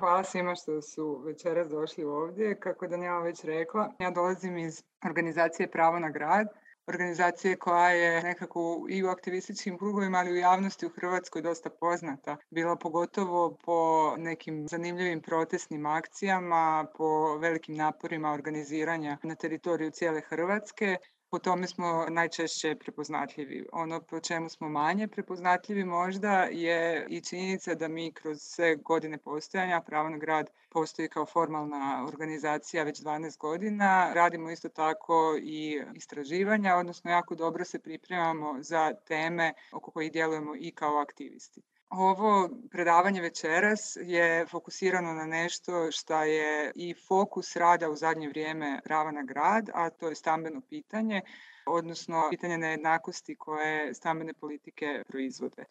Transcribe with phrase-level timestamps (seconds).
[0.00, 2.60] Hvala svima što su večeras došli ovdje.
[2.60, 6.48] Kako je Daniela već rekla, ja dolazim iz organizacije Pravo na grad,
[6.86, 12.36] organizacije koja je nekako i u aktivističkim krugovima, ali u javnosti u Hrvatskoj dosta poznata.
[12.50, 20.96] Bila pogotovo po nekim zanimljivim protestnim akcijama, po velikim naporima organiziranja na teritoriju cijele Hrvatske.
[21.30, 23.66] Po tome smo najčešće prepoznatljivi.
[23.72, 29.18] Ono po čemu smo manje prepoznatljivi možda je i činjenica da mi kroz sve godine
[29.18, 34.12] postojanja Pravo na grad postoji kao formalna organizacija već 12 godina.
[34.14, 40.54] Radimo isto tako i istraživanja, odnosno jako dobro se pripremamo za teme oko kojih djelujemo
[40.56, 41.62] i kao aktivisti.
[41.90, 48.80] Ovo predavanje večeras je fokusirano na nešto što je i fokus rada u zadnje vrijeme
[48.84, 51.20] prava na grad, a to je stambeno pitanje,
[51.66, 55.64] odnosno pitanje nejednakosti koje stambene politike proizvode.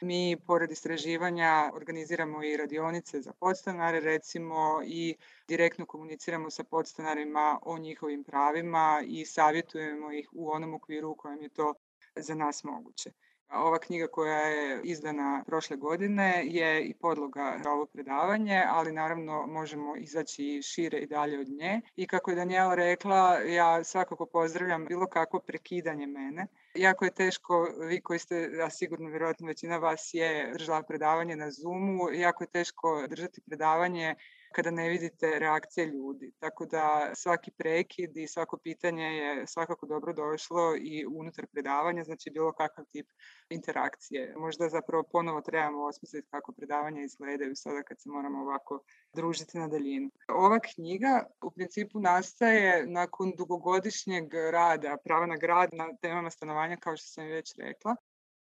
[0.00, 5.16] Mi, pored istraživanja, organiziramo i radionice za podstanare, recimo, i
[5.48, 11.42] direktno komuniciramo sa podstanarima o njihovim pravima i savjetujemo ih u onom okviru u kojem
[11.42, 11.74] je to
[12.16, 13.12] za nas moguće.
[13.52, 19.46] Ova knjiga koja je izdana prošle godine je i podloga za ovo predavanje, ali naravno
[19.46, 21.80] možemo izaći šire i dalje od nje.
[21.96, 26.46] I kako je Daniela rekla, ja svakako pozdravljam bilo kakvo prekidanje mene.
[26.74, 31.50] Jako je teško, vi koji ste, a sigurno vjerojatno većina vas je držala predavanje na
[31.50, 34.14] Zoomu, jako je teško držati predavanje
[34.52, 36.32] kada ne vidite reakcije ljudi.
[36.38, 42.30] Tako da svaki prekid i svako pitanje je svakako dobro došlo i unutar predavanja, znači
[42.30, 43.06] bilo kakav tip
[43.50, 44.34] interakcije.
[44.36, 48.82] Možda zapravo ponovo trebamo osmisliti kako predavanja izgledaju sada kad se moramo ovako
[49.14, 50.10] družiti na daljinu.
[50.28, 56.96] Ova knjiga u principu nastaje nakon dugogodišnjeg rada prava na grad na temama stanovanja kao
[56.96, 57.96] što sam već rekla.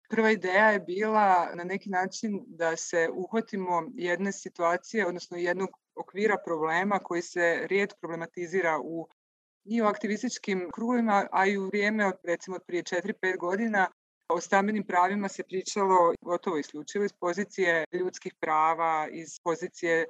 [0.08, 6.36] Prva ideja je bila na neki način da se uhvatimo jedne situacije, odnosno jednog okvira
[6.44, 9.08] problema koji se rijetko problematizira u
[9.64, 13.88] i u aktivističkim krugovima, a i u vrijeme od recimo od prije 4-5 godina
[14.28, 20.06] o stambenim pravima se pričalo gotovo isključivo iz pozicije ljudskih prava, iz pozicije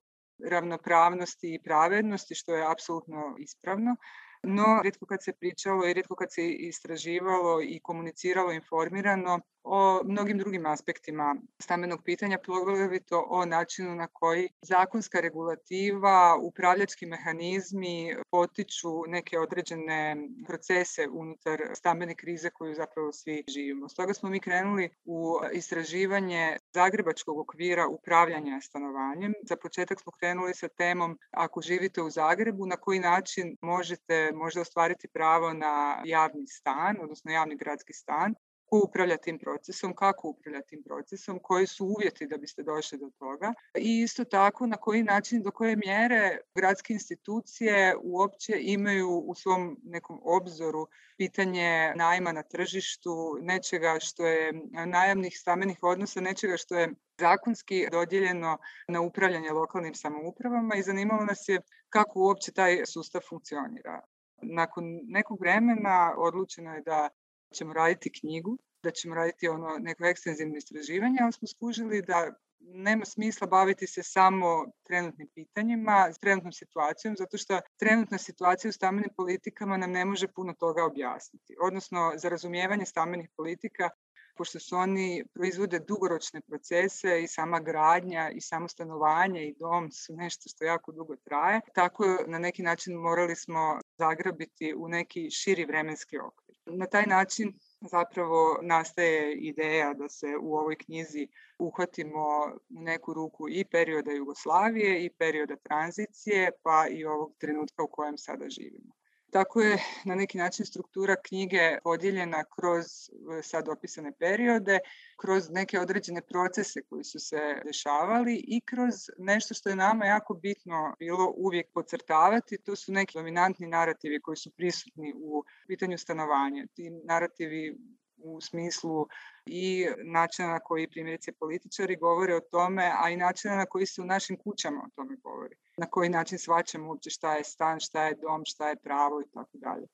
[0.50, 3.96] ravnopravnosti i pravednosti, što je apsolutno ispravno
[4.44, 10.38] no rijetko kad se pričalo i rijetko kad se istraživalo i komuniciralo informirano o mnogim
[10.38, 19.38] drugim aspektima stambenog pitanja, poglavito o načinu na koji zakonska regulativa, upravljački mehanizmi potiču neke
[19.38, 20.16] određene
[20.46, 23.88] procese unutar stambene krize koju zapravo svi živimo.
[23.88, 29.32] Stoga smo mi krenuli u istraživanje zagrebačkog okvira upravljanja stanovanjem.
[29.42, 34.60] Za početak smo krenuli sa temom ako živite u Zagrebu, na koji način možete možda
[34.60, 38.34] ostvariti pravo na javni stan, odnosno javni gradski stan,
[38.64, 43.10] ko upravlja tim procesom, kako upravlja tim procesom, koji su uvjeti da biste došli do
[43.18, 49.34] toga i isto tako na koji način, do koje mjere gradske institucije uopće imaju u
[49.34, 50.86] svom nekom obzoru
[51.16, 54.52] pitanje najma na tržištu, nečega što je
[54.86, 58.58] najamnih stamenih odnosa, nečega što je zakonski dodijeljeno
[58.88, 64.00] na upravljanje lokalnim samoupravama i zanimalo nas je kako uopće taj sustav funkcionira.
[64.44, 67.08] Nakon nekog vremena odlučeno je da
[67.54, 73.04] ćemo raditi knjigu, da ćemo raditi ono neko ekstenzivno istraživanje, ali smo skužili da nema
[73.04, 79.76] smisla baviti se samo trenutnim pitanjima, trenutnom situacijom, zato što trenutna situacija u stambenim politikama
[79.76, 81.56] nam ne može puno toga objasniti.
[81.60, 83.90] Odnosno, za razumijevanje stambenih politika
[84.36, 90.16] pošto su oni proizvode dugoročne procese i sama gradnja i samo stanovanje i dom su
[90.16, 91.60] nešto što jako dugo traje.
[91.74, 96.56] Tako na neki način morali smo zagrabiti u neki širi vremenski okvir.
[96.66, 97.52] Na taj način
[97.90, 101.28] zapravo nastaje ideja da se u ovoj knjizi
[101.58, 102.20] uhvatimo
[102.68, 108.18] u neku ruku i perioda Jugoslavije i perioda tranzicije, pa i ovog trenutka u kojem
[108.18, 108.92] sada živimo.
[109.34, 114.78] Tako je na neki način struktura knjige podijeljena kroz e, sad opisane periode,
[115.20, 120.34] kroz neke određene procese koji su se dešavali i kroz nešto što je nama jako
[120.34, 126.66] bitno bilo uvijek podcrtavati, to su neki dominantni narativi koji su prisutni u pitanju stanovanja.
[126.74, 127.78] Ti narativi
[128.24, 129.06] u smislu
[129.46, 134.02] i načina na koji primjerice političari govore o tome, a i načina na koji se
[134.02, 135.56] u našim kućama o tome govori.
[135.76, 139.30] Na koji način svaćamo uopće šta je stan, šta je dom, šta je pravo i
[139.34, 139.86] tako dalje.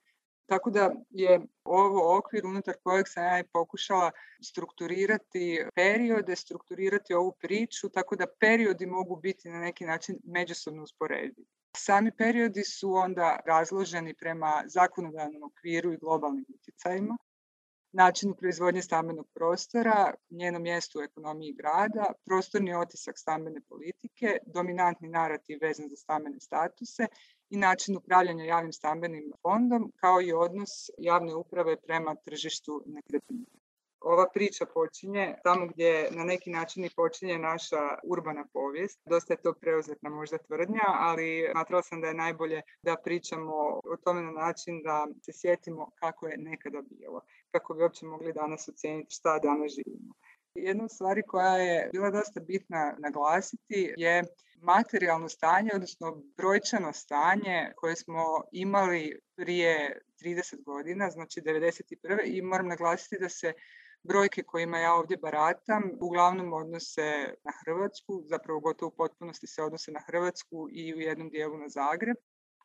[0.46, 4.10] Tako da je ovo okvir unutar kojeg sam ja pokušala
[4.42, 11.46] strukturirati periode, strukturirati ovu priču, tako da periodi mogu biti na neki način međusobno usporedivi.
[11.76, 17.16] Sami periodi su onda razloženi prema zakonodavnom okviru i globalnim utjecajima
[17.92, 25.58] načinu proizvodnje stambenog prostora, njenom mjestu u ekonomiji grada, prostorni otisak stambene politike, dominantni narativ
[25.62, 27.06] vezan za stambene statuse
[27.50, 33.46] i način upravljanja javnim stambenim fondom, kao i odnos javne uprave prema tržištu nekretnina
[34.00, 39.00] ova priča počinje tamo gdje na neki način i počinje naša urbana povijest.
[39.04, 43.54] Dosta je to preuzetna možda tvrdnja, ali smatrala sam da je najbolje da pričamo
[43.84, 47.20] o tome na način da se sjetimo kako je nekada bilo,
[47.52, 50.14] kako bi uopće mogli danas ocijeniti šta danas živimo.
[50.54, 54.24] Jedna od stvari koja je bila dosta bitna naglasiti je
[54.62, 62.20] materijalno stanje, odnosno brojčano stanje koje smo imali prije 30 godina, znači 1991.
[62.24, 63.52] i moram naglasiti da se
[64.02, 69.92] Brojke kojima ja ovdje baratam uglavnom odnose na Hrvatsku, zapravo gotovo u potpunosti se odnose
[69.92, 72.16] na Hrvatsku i u jednom dijelu na Zagreb,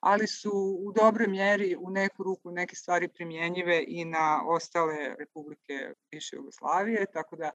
[0.06, 5.94] ali su u dobroj mjeri u neku ruku neke stvari primjenjive i na ostale republike
[6.12, 7.50] bivše Jugoslavije, tako da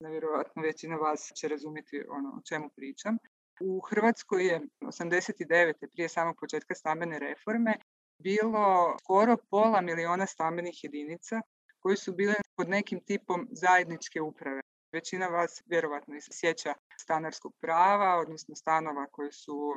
[0.00, 3.16] nevjerojatno većina vas će razumjeti ono o čemu pričam.
[3.60, 5.72] U Hrvatskoj je 89.
[5.92, 7.76] prije samog početka stambene reforme
[8.18, 11.40] bilo skoro pola miliona stambenih jedinica
[11.78, 14.60] koji su bile pod nekim tipom zajedničke uprave.
[14.92, 19.74] Većina vas vjerovatno sjeća stanarskog prava, odnosno stanova koji su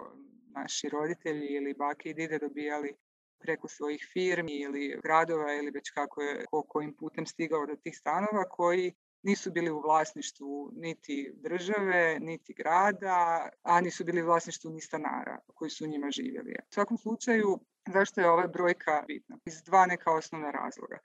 [0.56, 2.96] naši roditelji ili bake i dide dobijali
[3.40, 7.98] preko svojih firmi ili gradova ili već kako je ko kojim putem stigao do tih
[7.98, 14.72] stanova koji nisu bili u vlasništvu niti države, niti grada, a nisu bili u vlasništvu
[14.72, 16.56] ni stanara koji su u njima živjeli.
[16.70, 17.60] U svakom slučaju,
[17.94, 19.38] zašto je ova brojka bitna?
[19.46, 21.00] Iz dva neka osnovna razloga.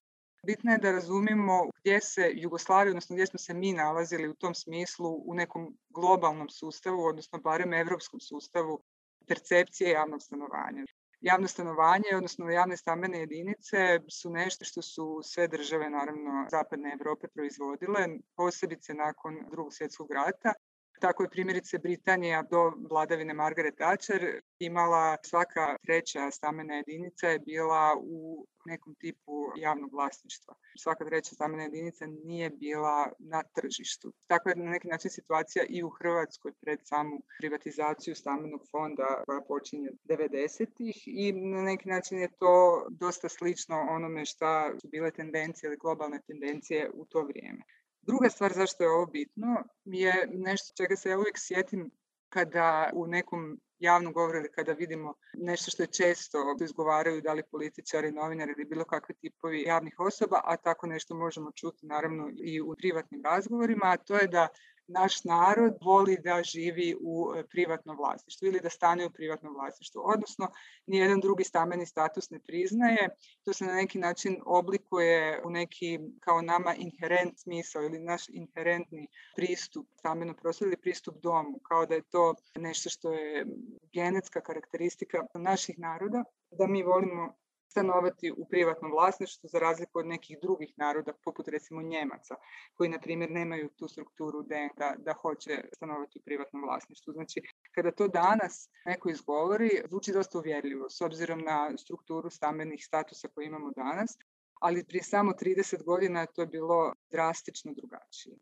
[0.46, 4.54] Bitno je da razumijemo gdje se Jugoslavija, odnosno gdje smo se mi nalazili u tom
[4.54, 8.82] smislu u nekom globalnom sustavu, odnosno barem evropskom sustavu
[9.28, 10.84] percepcije javnog stanovanja.
[11.20, 17.28] Javno stanovanje, odnosno javne stambene jedinice su nešto što su sve države, naravno, zapadne Europe
[17.28, 20.52] proizvodile, posebice nakon drugog svjetskog rata.
[21.00, 27.96] Tako je primjerice Britanija do vladavine Margaret Thatcher imala svaka treća stambena jedinica je bila
[28.02, 30.54] u nekom tipu javnog vlasništva.
[30.78, 34.12] Svaka treća stambena jedinica nije bila na tržištu.
[34.26, 39.40] Tako je na neki način situacija i u Hrvatskoj pred samu privatizaciju stambenog fonda koja
[39.40, 45.68] počinje 90-ih i na neki način je to dosta slično onome šta su bile tendencije
[45.68, 47.62] ili globalne tendencije u to vrijeme.
[48.10, 51.90] Druga stvar zašto je ovo bitno je nešto čega se ja uvijek sjetim
[52.28, 57.42] kada u nekom javnom govoru ili kada vidimo nešto što je često izgovaraju da li
[57.50, 62.60] političari, novinari ili bilo kakvi tipovi javnih osoba, a tako nešto možemo čuti naravno i
[62.60, 64.48] u privatnim razgovorima, a to je da
[64.92, 70.02] naš narod voli da živi u e, privatnom vlasništvu ili da stane u privatnom vlasništvu.
[70.04, 70.48] Odnosno,
[70.86, 73.08] nijedan drugi stambeni status ne priznaje.
[73.44, 79.08] To se na neki način oblikuje u neki kao nama inherent smisao ili naš inherentni
[79.36, 81.58] pristup stambenom prostoru ili pristup domu.
[81.68, 83.46] Kao da je to nešto što je
[83.92, 87.39] genetska karakteristika naših naroda, da mi volimo
[87.70, 92.34] stanovati u privatnom vlasništvu za razliku od nekih drugih naroda, poput recimo Njemaca,
[92.74, 97.12] koji na primjer nemaju tu strukturu da, da hoće stanovati u privatnom vlasništvu.
[97.12, 97.42] Znači,
[97.74, 103.46] kada to danas neko izgovori, zvuči dosta uvjerljivo s obzirom na strukturu stambenih statusa koje
[103.46, 104.18] imamo danas,
[104.60, 108.36] ali prije samo 30 godina to je bilo drastično drugačije.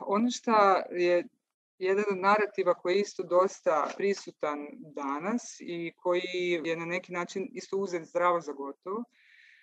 [0.00, 0.52] Ono što
[0.90, 1.28] je
[1.78, 7.48] jedan od narativa koji je isto dosta prisutan danas i koji je na neki način
[7.52, 9.04] isto uzet zdravo za gotovo,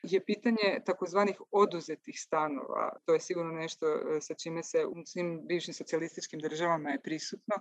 [0.04, 2.98] je pitanje takozvanih oduzetih stanova.
[3.06, 7.56] To je sigurno nešto e, sa čime se u svim bivšim socijalističkim državama je prisutno.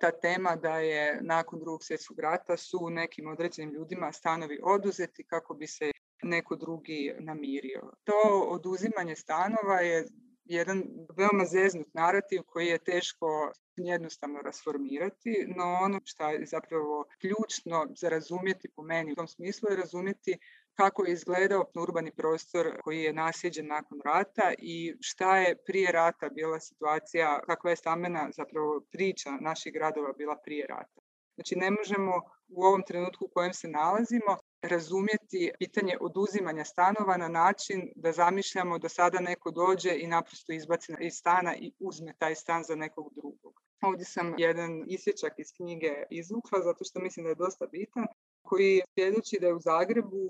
[0.00, 5.54] Ta tema da je nakon drugog svjetskog rata su nekim određenim ljudima stanovi oduzeti kako
[5.54, 5.90] bi se
[6.22, 7.92] neko drugi namirio.
[8.04, 10.06] To oduzimanje stanova je
[10.44, 10.82] jedan
[11.16, 18.08] veoma zeznut narativ koji je teško jednostavno rasformirati, no ono što je zapravo ključno za
[18.08, 20.38] razumjeti po meni u tom smislu je razumjeti
[20.74, 26.28] kako je izgledao urbani prostor koji je nasjeđen nakon rata i šta je prije rata
[26.28, 31.00] bila situacija, kakva je stambena zapravo priča naših gradova bila prije rata.
[31.34, 32.12] Znači ne možemo
[32.48, 38.78] u ovom trenutku u kojem se nalazimo razumjeti pitanje oduzimanja stanova na način da zamišljamo
[38.78, 43.12] da sada neko dođe i naprosto izbaci iz stana i uzme taj stan za nekog
[43.14, 43.62] drugog.
[43.82, 48.06] Ovdje sam jedan isječak iz knjige izvukla zato što mislim da je dosta bitan
[48.42, 50.28] koji svjedoči da je u Zagrebu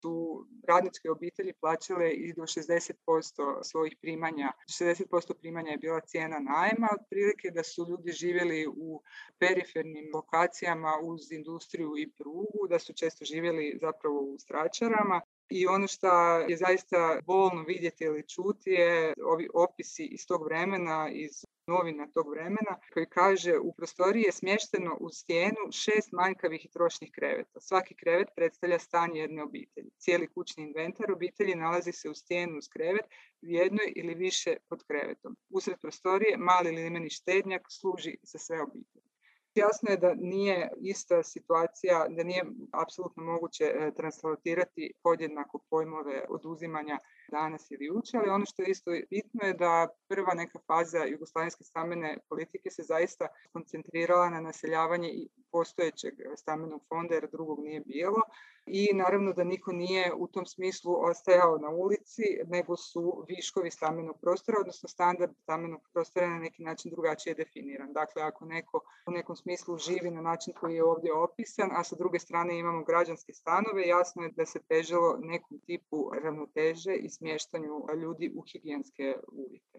[0.00, 4.52] su radničke obitelji plaćale i do 60% svojih primanja.
[4.66, 9.02] 60% primanja je bila cijena najma, otprilike da su ljudi živjeli u
[9.38, 15.20] perifernim lokacijama uz industriju i prugu, da su često živjeli zapravo u stračarama
[15.52, 21.10] I ono što je zaista bolno vidjeti ili čuti je ovi opisi iz tog vremena,
[21.12, 26.70] iz novina tog vremena, koji kaže u prostoriji je smješteno u stijenu šest manjkavih i
[26.70, 27.60] trošnih kreveta.
[27.60, 29.90] Svaki krevet predstavlja stan jedne obitelji.
[29.98, 33.04] Cijeli kućni inventar obitelji nalazi se u stijenu uz krevet
[33.42, 35.36] u jednoj ili više pod krevetom.
[35.50, 39.12] Usred prostorije mali limeni štednjak služi za sve obitelji.
[39.54, 46.98] Jasno je da nije ista situacija, da nije apsolutno moguće e, translatirati podjednako pojmove oduzimanja
[47.38, 51.64] danas ili jučer, ali ono što je isto bitno je da prva neka faza jugoslavenske
[51.64, 55.08] stambene politike se zaista koncentrirala na naseljavanje
[55.52, 58.22] postojećeg stambenog fonda jer drugog nije bilo
[58.66, 64.20] i naravno da niko nije u tom smislu ostajao na ulici, nego su viškovi stambenog
[64.20, 67.92] prostora, odnosno standard stambenog prostora na neki način drugačije definiran.
[67.92, 71.96] Dakle, ako neko u nekom smislu živi na način koji je ovdje opisan, a sa
[71.96, 77.74] druge strane imamo građanske stanove, jasno je da se težilo nekom tipu ravnoteže i smještanju
[78.02, 79.78] ljudi u higijenske uvjete.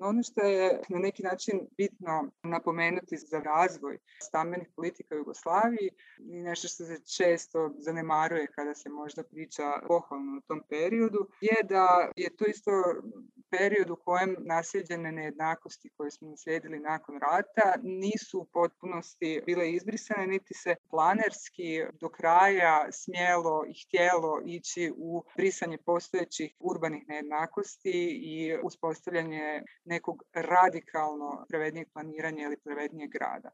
[0.00, 6.40] Ono što je na neki način bitno napomenuti za razvoj stambenih politika u Jugoslaviji i
[6.42, 12.10] nešto što se često zanemaruje kada se možda priča pohvalno o tom periodu, je da
[12.16, 12.70] je to isto
[13.50, 20.26] period u kojem nasljeđene nejednakosti koje smo naslijedili nakon rata nisu u potpunosti bile izbrisane,
[20.26, 28.56] niti se planerski do kraja smjelo i htjelo ići u brisanje postojećih urbanih nejednakosti i
[28.62, 29.62] uspostavljanje
[29.94, 33.50] nekog radikalno pravednijeg planiranja ili pravednijeg grada.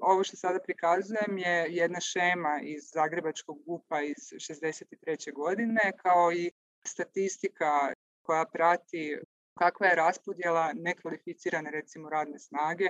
[0.00, 5.32] Ovo što sada prikazujem je jedna šema iz Zagrebačkog GUPA iz 63.
[5.34, 6.50] godine, kao i
[6.84, 7.92] statistika
[8.22, 9.18] koja prati
[9.58, 12.88] kakva je raspodjela nekvalificirane recimo radne snage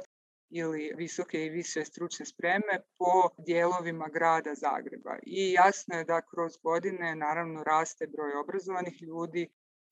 [0.51, 5.17] ili visoke i više stručne spreme po dijelovima grada Zagreba.
[5.23, 9.49] I jasno je da kroz godine naravno raste broj obrazovanih ljudi,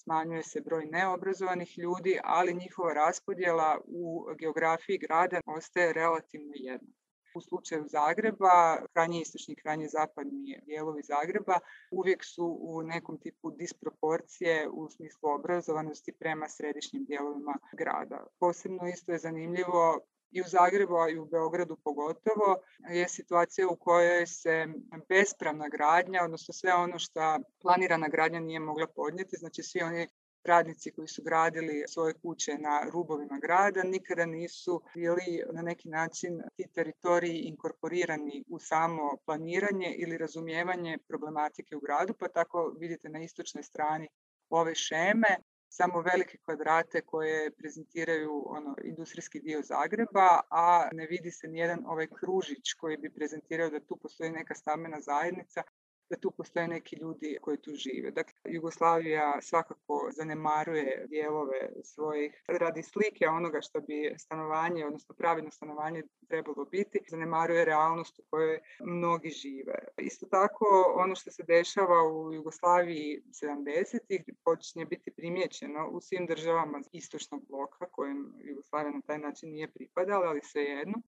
[0.07, 6.93] smanjuje se broj neobrazovanih ljudi, ali njihova raspodjela u geografiji grada ostaje relativno jedna.
[7.35, 11.59] U slučaju Zagreba, krajnje istočni i krajnje zapadni dijelovi Zagreba
[11.91, 18.27] uvijek su u nekom tipu disproporcije u smislu obrazovanosti prema središnjim dijelovima grada.
[18.41, 22.57] Posebno isto je zanimljivo i u Zagrebu, a i u Beogradu pogotovo,
[22.91, 24.67] je situacija u kojoj se
[25.09, 30.09] bespravna gradnja, odnosno sve ono što planirana gradnja nije mogla podnijeti, znači svi oni
[30.47, 36.43] radnici koji su gradili svoje kuće na rubovima grada nikada nisu bili na neki način
[36.57, 43.23] ti teritoriji inkorporirani u samo planiranje ili razumijevanje problematike u gradu, pa tako vidite na
[43.23, 44.09] istočnoj strani
[44.51, 45.37] ove šeme
[45.69, 52.07] samo velike kvadrate koje prezentiraju ono, industrijski dio Zagreba, a ne vidi se nijedan ovaj
[52.07, 55.63] kružić koji bi prezentirao da tu postoji neka stambena zajednica
[56.11, 58.11] da tu postoje neki ljudi koji tu žive.
[58.11, 66.03] Dakle, Jugoslavija svakako zanemaruje dijelove svojih radi slike onoga što bi stanovanje, odnosno pravilno stanovanje
[66.29, 69.75] trebalo biti, zanemaruje realnost u kojoj mnogi žive.
[69.99, 76.81] Isto tako, ono što se dešava u Jugoslaviji 70-ih počinje biti primijećeno u svim državama
[76.93, 81.03] istočnog bloka kojem Jugoslavija na taj način nije pripadala, ali svejedno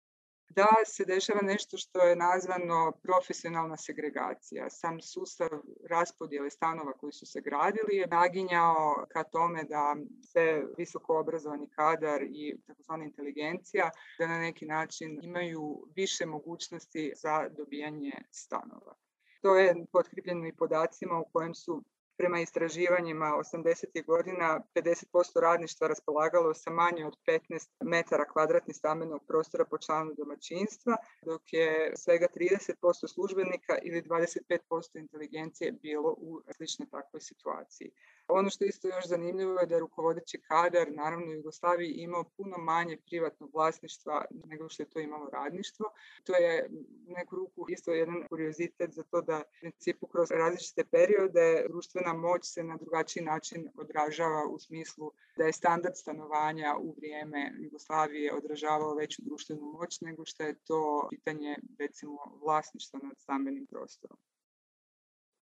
[0.56, 4.70] da se dešava nešto što je nazvano profesionalna segregacija.
[4.70, 5.48] Sam sustav
[5.90, 9.96] raspodjele stanova koji su se gradili je naginjao ka tome da
[10.32, 17.48] se visoko obrazovani kadar i takozvana inteligencija da na neki način imaju više mogućnosti za
[17.48, 18.94] dobijanje stanova.
[19.42, 21.84] To je potkripljeno i podacima u kojem su
[22.16, 24.04] Prema istraživanjima 80.
[24.06, 30.96] godina 50% radništva raspolagalo sa manje od 15 metara kvadratnih stambenog prostora po članu domaćinstva,
[31.22, 37.90] dok je svega 30% službenika ili 25% inteligencije bilo u sličnoj takvoj situaciji.
[38.28, 42.58] Ono što je isto još zanimljivo je da rukovodeći kadar, naravno u Jugoslaviji, imao puno
[42.58, 45.86] manje privatnog vlasništva nego što je to imalo radništvo.
[46.24, 46.70] To je
[47.06, 52.40] neku ruku isto jedan kuriozitet za to da u principu kroz različite periode društvena moć
[52.44, 58.94] se na drugačiji način odražava u smislu da je standard stanovanja u vrijeme Jugoslavije odražavao
[58.94, 64.18] veću društvenu moć nego što je to pitanje recimo vlasništva nad stambenim prostorom.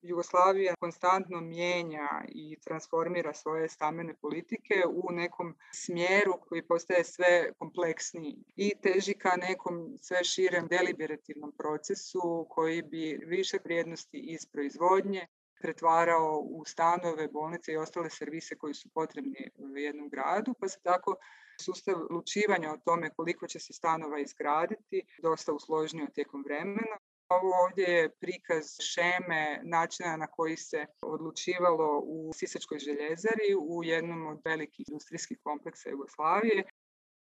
[0.07, 8.45] Jugoslavija konstantno mijenja i transformira svoje stambene politike u nekom smjeru koji postaje sve kompleksniji
[8.57, 15.27] i teži ka nekom sve širem deliberativnom procesu koji bi više vrijednosti iz proizvodnje
[15.61, 20.81] pretvarao u stanove, bolnice i ostale servise koji su potrebni u jednom gradu, pa se
[20.83, 21.17] tako
[21.61, 26.99] sustav lučivanja o tome koliko će se stanova izgraditi dosta usložnio tijekom vremena.
[27.35, 34.27] Ovo ovdje je prikaz šeme načina na koji se odlučivalo u Sisačkoj željezari u jednom
[34.27, 36.65] od velikih industrijskih kompleksa Jugoslavije.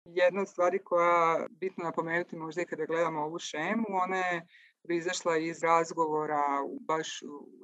[0.05, 4.47] Jedna od stvari koja bitno napomenuti možda i kada gledamo ovu šemu, ona je
[4.83, 6.43] proizašla iz razgovora
[6.87, 7.19] baš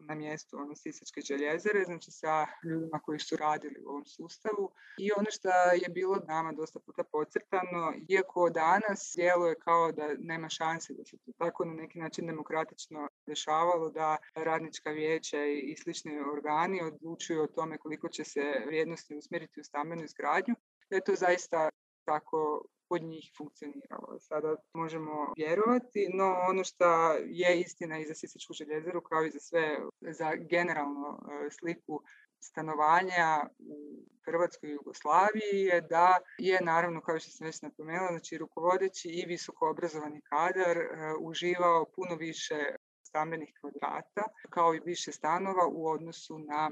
[0.07, 4.71] na mjestu ono, Sisačke željezare, znači sa ljudima koji su radili u ovom sustavu.
[4.97, 5.50] I ono što
[5.83, 11.17] je bilo nama dosta puta podcrtano, iako danas djeluje kao da nema šanse da se
[11.17, 17.47] to tako na neki način demokratično dešavalo, da radnička vijeća i slični organi odlučuju o
[17.47, 20.55] tome koliko će se vrijednosti usmjeriti u stambenu izgradnju,
[20.89, 21.69] da je to zaista
[22.05, 24.20] tako kod njih funkcioniralo.
[24.20, 29.39] Sada možemo vjerovati, no ono što je istina i za Sisačku željezaru kao i za
[29.39, 32.01] sve, za generalno e, sliku
[32.39, 33.77] stanovanja u
[34.25, 39.25] Hrvatskoj i Jugoslaviji je da je naravno, kao što sam već napomenula, znači rukovodeći i
[39.25, 40.88] visoko obrazovani kadar e,
[41.20, 46.72] uživao puno više stambenih kvadrata, kao i više stanova u odnosu na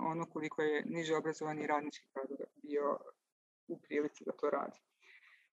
[0.00, 2.98] ono koliko je niže obrazovani radnički kadar bio
[3.68, 4.80] u prilici da to radi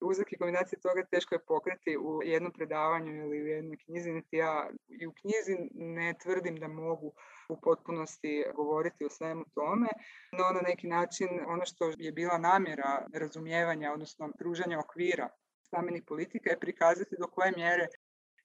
[0.05, 4.37] uzrok i kombinacije toga teško je pokreti u jednom predavanju ili u jednoj knjizi, niti
[4.37, 7.13] ja i u knjizi ne tvrdim da mogu
[7.49, 9.89] u potpunosti govoriti o svemu tome,
[10.33, 15.29] no na neki način ono što je bila namjera razumijevanja, odnosno pružanja okvira
[15.67, 17.87] stambenih politika je prikazati do koje mjere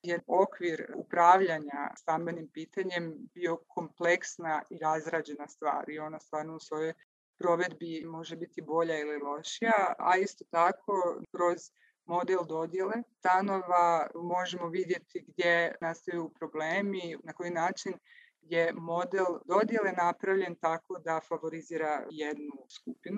[0.04, 6.94] je okvir upravljanja stambenim pitanjem bio kompleksna i razrađena stvar i ona stvarno u svojoj
[7.40, 11.60] provedbi može biti bolja ili lošija, a isto tako kroz
[12.06, 17.94] model dodjele stanova možemo vidjeti gdje nastaju problemi, na koji način
[18.42, 23.18] je model dodjele napravljen tako da favorizira jednu skupinu.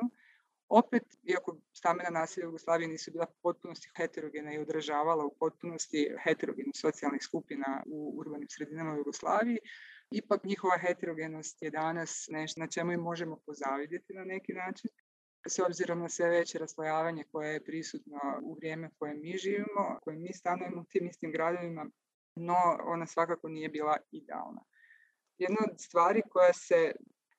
[0.68, 6.74] Opet, iako stambena naselja u Jugoslaviji nisu bila potpunosti heterogena i održavala u potpunosti heterogenih
[6.76, 9.60] socijalnih skupina u urbanim sredinama u Jugoslaviji,
[10.12, 14.90] ipak njihova heterogenost je danas nešto na čemu im možemo pozavidjeti na neki način.
[15.48, 20.18] S obzirom na sve veće raslojavanje koje je prisutno u vrijeme koje mi živimo, koje
[20.18, 21.86] mi stanujemo u tim istim gradovima,
[22.36, 24.62] no ona svakako nije bila idealna.
[25.38, 26.92] Jedna od stvari koja se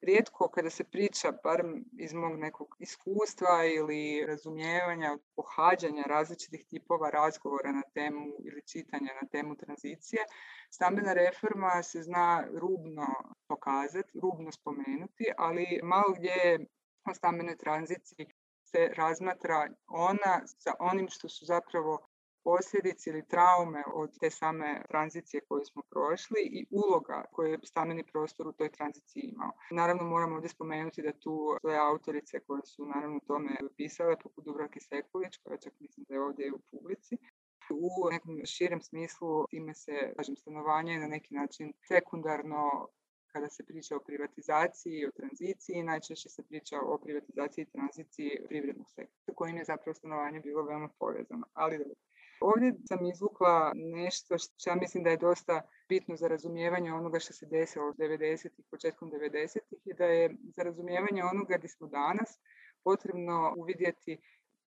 [0.03, 1.63] rijetko kada se priča, bar
[1.99, 9.29] iz mog nekog iskustva ili razumijevanja, pohađanja različitih tipova razgovora na temu ili čitanja na
[9.29, 10.23] temu tranzicije,
[10.71, 13.07] stambena reforma se zna rubno
[13.49, 16.67] pokazati, rubno spomenuti, ali malo gdje je
[17.11, 18.27] o stambenoj tranziciji
[18.65, 22.12] se razmatra ona sa onim što su zapravo
[22.45, 28.05] posljedice ili traume od te same tranzicije koju smo prošli i uloga koju je stambeni
[28.13, 29.53] prostor u toj tranziciji imao.
[29.71, 34.81] Naravno moramo ovdje spomenuti da tu svoje autorice koje su naravno tome pisale, poput Dubravke
[34.81, 37.17] Sekulić, koja čak mislim da je ovdje u publici,
[37.71, 42.89] u nekom širem smislu time se, kažem, stanovanje na neki način sekundarno
[43.33, 48.41] kada se priča o privatizaciji i o tranziciji, najčešće se priča o privatizaciji i tranziciji
[48.49, 51.47] privrednog sektora, kojim je zapravo stanovanje bilo veoma povezano.
[51.53, 51.95] Ali dobro.
[52.41, 57.33] Ovdje sam izvukla nešto što ja mislim da je dosta bitno za razumijevanje onoga što
[57.33, 62.39] se desilo od 90-ih, početkom 90-ih i da je za razumijevanje onoga gdje smo danas
[62.85, 64.19] potrebno uvidjeti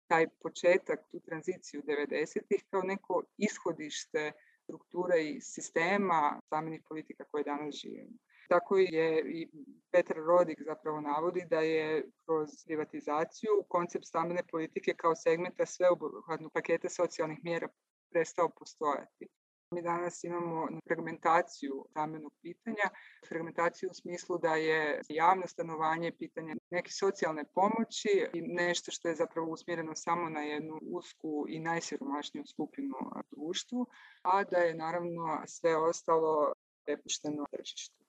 [0.08, 4.32] taj početak, tu tranziciju 90-ih kao neko ishodište
[4.64, 8.18] strukture i sistema stambenih politika koje danas živimo.
[8.52, 9.50] Tako je i
[9.92, 16.90] Petar Rodik zapravo navodi da je kroz privatizaciju koncept stambene politike kao segmenta sveobuhvatnog paketa
[16.90, 17.68] socijalnih mjera
[18.12, 19.28] prestao postojati.
[19.74, 22.88] Mi danas imamo fragmentaciju stambenog pitanja,
[23.28, 29.16] fragmentaciju u smislu da je javno stanovanje pitanje neke socijalne pomoći i nešto što je
[29.16, 32.96] zapravo usmjereno samo na jednu usku i najsiromašniju skupinu
[33.32, 33.88] društvu,
[34.22, 36.54] a da je naravno sve ostalo
[36.86, 38.01] prepušteno tržištu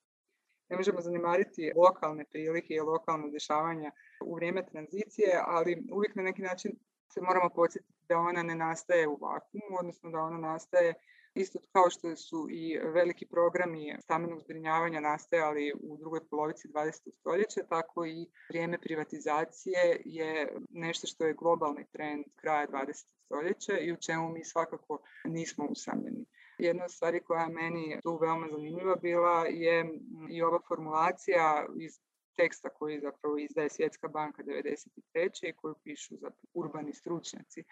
[0.72, 3.90] ne možemo zanimariti lokalne prilike i lokalne dešavanja
[4.24, 6.72] u vrijeme tranzicije, ali uvijek na neki način
[7.14, 10.94] se moramo podsjetiti da ona ne nastaje u vakumu, odnosno da ona nastaje
[11.34, 17.10] isto kao što su i veliki programi stambenog zbrinjavanja nastajali u drugoj polovici 20.
[17.20, 22.92] stoljeća, tako i vrijeme privatizacije je nešto što je globalni trend kraja 20.
[23.24, 26.26] stoljeća i u čemu mi svakako nismo usamljeni.
[26.62, 29.98] Jedna od stvari koja meni tu veoma zanimljiva bila je
[30.30, 32.00] i ova formulacija iz
[32.36, 35.48] teksta koji zapravo izdaje Svjetska banka 93.
[35.48, 37.64] i koju pišu za urbani stručnjaci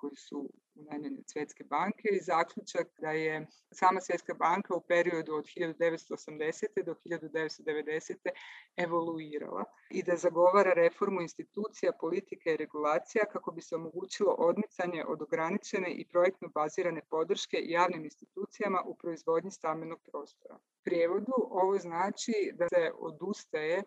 [0.00, 5.34] koji su unajmljeni od Svjetske banke i zaključak da je sama Svjetska banka u periodu
[5.34, 6.84] od 1980.
[6.84, 8.14] do 1990.
[8.76, 15.22] evoluirala i da zagovara reformu institucija, politike i regulacija kako bi se omogućilo odmicanje od
[15.22, 20.58] ograničene i projektno bazirane podrške javnim institucijama u proizvodnji stambenog prostora.
[20.84, 23.82] prijevodu ovo znači da se odustaje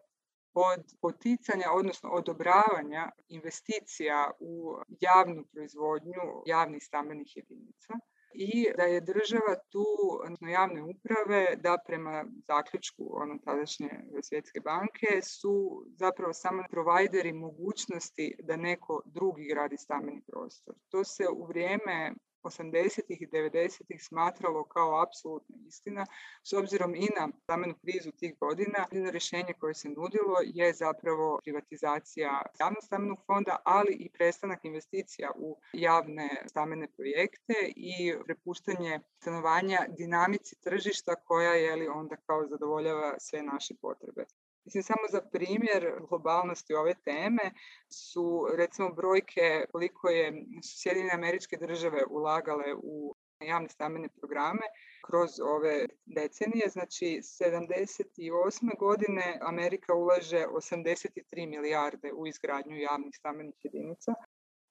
[0.53, 7.93] od poticanja, odnosno odobravanja investicija u javnu proizvodnju javnih stambenih jedinica
[8.33, 9.85] i da je država tu,
[10.23, 13.89] odnosno javne uprave, da prema zaključku ono tadašnje
[14.21, 20.75] svjetske banke su zapravo samo provajderi mogućnosti da neko drugi gradi stambeni prostor.
[20.89, 23.01] To se u vrijeme 80.
[23.07, 23.99] i 90.
[23.99, 26.05] smatralo kao apsolutna istina,
[26.43, 31.39] s obzirom i na stambenu krizu tih godina, jedino rješenje koje se nudilo je zapravo
[31.43, 39.79] privatizacija javnog stambenog fonda, ali i prestanak investicija u javne stambene projekte i prepuštanje stanovanja
[39.97, 44.25] dinamici tržišta koja je li onda kao zadovoljava sve naše potrebe.
[44.65, 47.51] Mislim, samo za primjer globalnosti ove teme
[47.89, 54.65] su recimo brojke koliko je su Sjedinjene američke države ulagale u javne stambene programe
[55.05, 56.69] kroz ove decenije.
[56.69, 58.77] Znači, 78.
[58.79, 64.13] godine Amerika ulaže 83 milijarde u izgradnju javnih stambenih jedinica,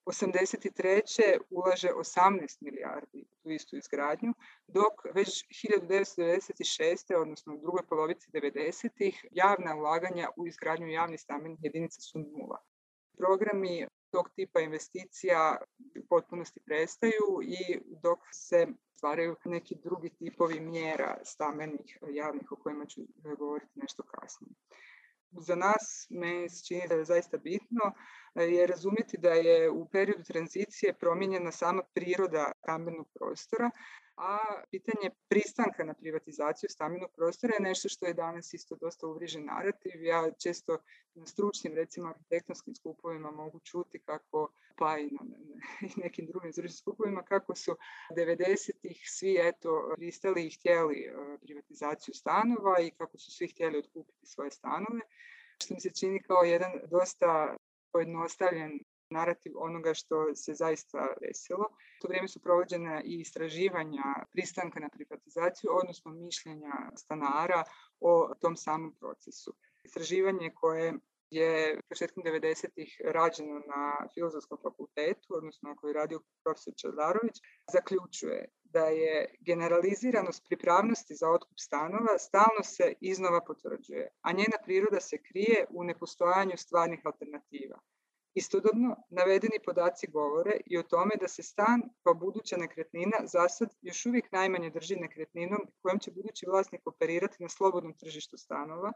[0.05, 1.39] 83.
[1.49, 4.33] ulaže 18 milijardi u istu izgradnju,
[4.67, 5.29] dok već
[5.65, 7.15] 1996.
[7.21, 9.13] odnosno u drugoj polovici 90.
[9.31, 12.57] javna ulaganja u izgradnju javnih stambenih jedinica su nula.
[13.17, 21.17] Programi tog tipa investicija u potpunosti prestaju i dok se stvaraju neki drugi tipovi mjera
[21.23, 23.01] stambenih javnih o kojima ću
[23.37, 24.53] govoriti nešto kasnije
[25.31, 27.93] za nas me čini da je zaista bitno
[28.35, 33.69] e, je razumjeti da je u periodu tranzicije promijenjena sama priroda stambenog prostora,
[34.21, 39.45] a pitanje pristanka na privatizaciju stambenog prostora je nešto što je danas isto dosta uvrižen
[39.45, 40.03] narativ.
[40.03, 40.77] Ja često
[41.13, 45.19] na stručnim, recimo arhitektonskim skupovima mogu čuti kako, pa i na,
[46.03, 47.75] nekim drugim stručnim skupovima, kako su
[48.17, 54.25] 90-ih svi eto pristali i htjeli e, privatizaciju stanova i kako su svi htjeli otkupiti
[54.25, 55.01] svoje stanove,
[55.63, 57.57] što mi se čini kao jedan dosta
[57.91, 58.79] pojednostavljen
[59.11, 61.65] narativ onoga što se zaista desilo.
[61.71, 67.63] U to vrijeme su provođene i istraživanja pristanka na privatizaciju, odnosno mišljenja stanara
[67.99, 69.53] o tom samom procesu.
[69.83, 70.93] Istraživanje koje
[71.31, 77.35] je početkom 90-ih rađeno na Filozofskom fakultetu, odnosno koji je radio profesor Čadarović,
[77.73, 84.99] zaključuje da je generaliziranost pripravnosti za otkup stanova stalno se iznova potvrđuje, a njena priroda
[84.99, 87.79] se krije u nepostojanju stvarnih alternativa.
[88.33, 94.05] Istodobno, navedeni podaci govore i o tome da se stan kao buduća nekretnina zasad još
[94.05, 98.91] uvijek najmanje drži nekretninom kojom će budući vlasnik operirati na slobodnom tržištu stanova,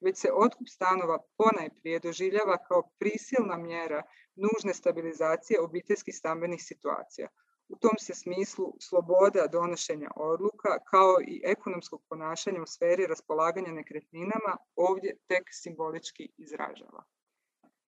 [0.00, 4.02] već se otkup stanova ponajprije doživljava kao prisilna mjera
[4.36, 7.28] nužne stabilizacije obiteljskih stambenih situacija.
[7.68, 14.56] U tom se smislu sloboda donošenja odluka kao i ekonomskog ponašanja u sferi raspolaganja nekretninama
[14.76, 17.04] ovdje tek simbolički izražava.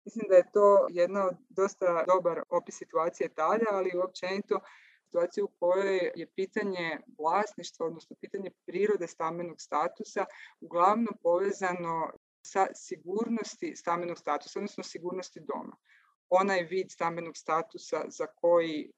[0.06, 4.60] Mislim da je to jedna od dosta dobar opis situacije tada, ali i općenito
[5.04, 10.24] situacije u kojoj je pitanje vlasništva, odnosno pitanje prirode stambenog statusa
[10.60, 12.10] uglavnom povezano
[12.42, 15.76] sa sigurnosti stambenog statusa, odnosno sigurnosti doma.
[16.28, 18.92] Onaj vid stambenog statusa za koji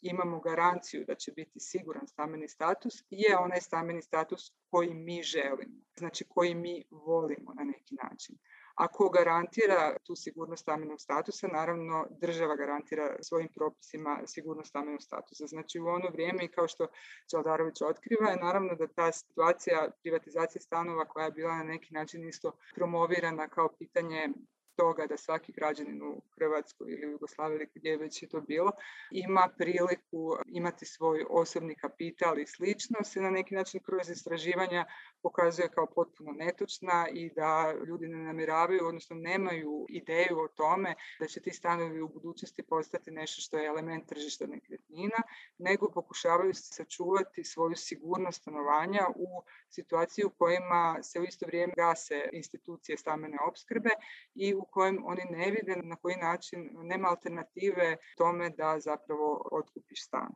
[0.00, 5.80] imamo garanciju da će biti siguran stambeni status je onaj stambeni status koji mi želimo,
[5.96, 8.38] znači koji mi volimo na neki način.
[8.74, 15.46] Ako garantira tu sigurnost stambenog statusa, naravno država garantira svojim propisima sigurnost stambenog statusa.
[15.46, 16.86] Znači u ono vrijeme kao što
[17.30, 22.28] Čaldarović otkriva je naravno da ta situacija privatizacije stanova koja je bila na neki način
[22.28, 24.28] isto promovirana kao pitanje
[24.76, 28.72] toga da svaki građanin u Hrvatskoj ili u Jugoslaviji gdje već je to bilo
[29.10, 34.84] ima priliku imati svoj osobni kapital i slično se na neki način kroz istraživanja
[35.22, 41.26] pokazuje kao potpuno netočna i da ljudi ne namjeravaju, odnosno nemaju ideju o tome da
[41.26, 45.22] će ti stanovi u budućnosti postati nešto što je element tržišta nekretnina,
[45.58, 52.28] nego pokušavaju sačuvati svoju sigurnost stanovanja u situaciji u kojima se u isto vrijeme gase
[52.32, 53.90] institucije stambene opskrbe
[54.34, 60.04] i u kojem oni ne vide na koji način nema alternative tome da zapravo otkupiš
[60.06, 60.30] stan.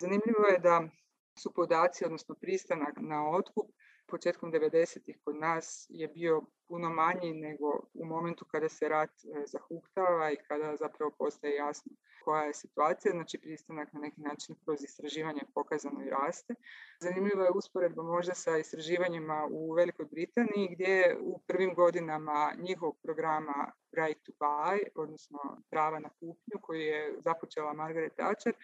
[0.00, 0.88] Zanimljivo je da
[1.38, 3.70] su podaci, odnosno pristanak na otkup,
[4.08, 9.46] početkom 90-ih kod nas je bio puno manji nego u momentu kada se rat e,
[9.46, 11.92] zahuktava i kada zapravo postaje jasno
[12.24, 16.54] koja je situacija, znači pristanak na neki način kroz istraživanje pokazano i raste.
[17.00, 23.72] Zanimljiva je usporedba možda sa istraživanjima u Velikoj Britaniji gdje u prvim godinama njihovog programa
[23.92, 25.38] Right to Buy, odnosno
[25.70, 28.54] prava na kupnju koji je započela Margaret Thatcher,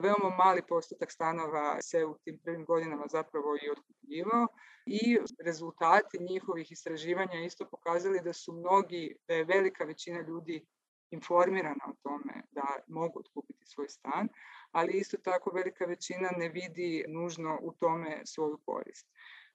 [0.00, 4.46] veoma mali postotak stanova se u tim prvim godinama zapravo i otkupljivao
[4.86, 10.66] i rezultati njihovih istraživanja isto pokazali da su mnogi, da je velika većina ljudi
[11.10, 14.28] informirana o tome da mogu otkupiti svoj stan,
[14.72, 19.06] ali isto tako velika većina ne vidi nužno u tome svoju korist.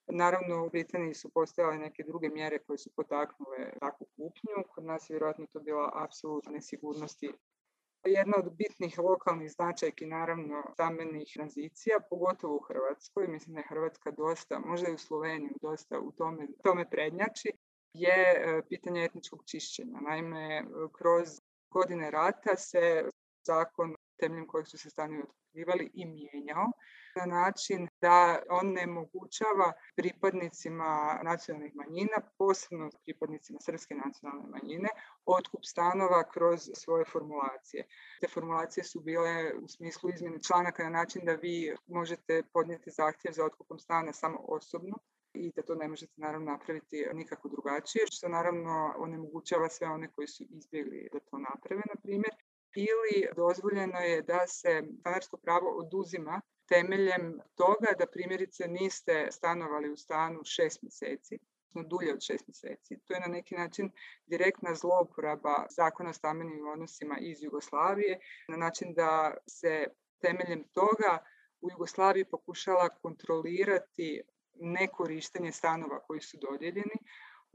[0.08, 4.64] Naravno, u Britaniji su postojale neke druge mjere koje su potaknule takvu kupnju.
[4.76, 7.32] Kod nas je vjerojatno to bila apsolutna nesigurnosti
[8.06, 14.12] jedna od bitnih lokalnih značajki, naravno, stambenih tranzicija, pogotovo u Hrvatskoj, mislim da je Hrvatska
[14.12, 17.52] dosta, možda i u Sloveniji dosta u tome, tome prednjači,
[17.94, 20.00] je e, pitanje etničkog čišćenja.
[20.02, 21.28] Naime, kroz
[21.70, 23.10] godine rata se
[23.48, 26.72] zakon temeljem kojeg su se stanovi otkrivali i mijenjao
[27.16, 34.90] na način da on ne mogućava pripadnicima nacionalnih manjina, posebno pripadnicima srpske nacionalne manjine,
[35.26, 37.88] otkup stanova kroz svoje formulacije.
[38.22, 43.32] Te formulacije su bile u smislu izmjene članaka na način da vi možete podnijeti zahtjev
[43.34, 44.98] za otkupom stana samo osobno,
[45.36, 50.28] i da to ne možete naravno napraviti nikako drugačije, što naravno onemogućava sve one koji
[50.28, 52.36] su izbjegli da to naprave, na primjer.
[52.76, 59.98] Ili dozvoljeno je da se stanarsko pravo oduzima temeljem toga da primjerice niste stanovali u
[59.98, 61.40] stanu šest mjeseci,
[61.74, 63.00] dulje od šest mjeseci.
[63.06, 63.92] To je na neki način
[64.26, 69.88] direktna zlouporaba zakona o stambenim odnosima iz Jugoslavije, na način da se
[70.22, 71.18] temeljem toga
[71.62, 74.22] u Jugoslaviji pokušala kontrolirati
[74.54, 76.96] nekorištenje stanova koji su dodijeljeni,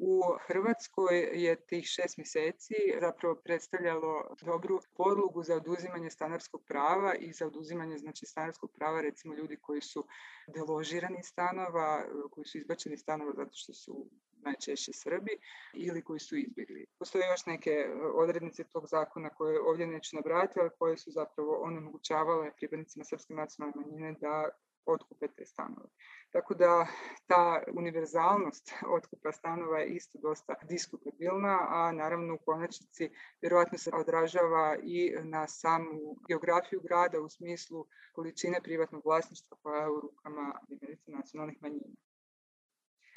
[0.02, 7.32] u Hrvatskoj je tih šest mjeseci zapravo predstavljalo dobru podlogu za oduzimanje stanarskog prava i
[7.32, 10.06] za oduzimanje znači, stanarskog prava recimo ljudi koji su
[10.54, 14.06] deložirani stanova, koji su izbačeni stanova zato što su
[14.42, 15.38] najčešće Srbi
[15.74, 16.86] ili koji su izbjegli.
[16.98, 22.50] Postoje još neke odrednice tog zakona koje ovdje neću nabrati, ali koje su zapravo onemogućavale
[22.56, 24.48] pripadnicima srpske nacionalne manjine da
[24.86, 25.88] otkupe te stanove.
[26.30, 26.86] Tako da
[27.26, 34.76] ta univerzalnost otkupa stanova je isto dosta diskutabilna, a naravno u konačnici vjerojatno se odražava
[34.82, 40.60] i na samu geografiju grada u smislu količine privatnog vlasništva koja je u rukama
[41.06, 41.96] nacionalnih manjina.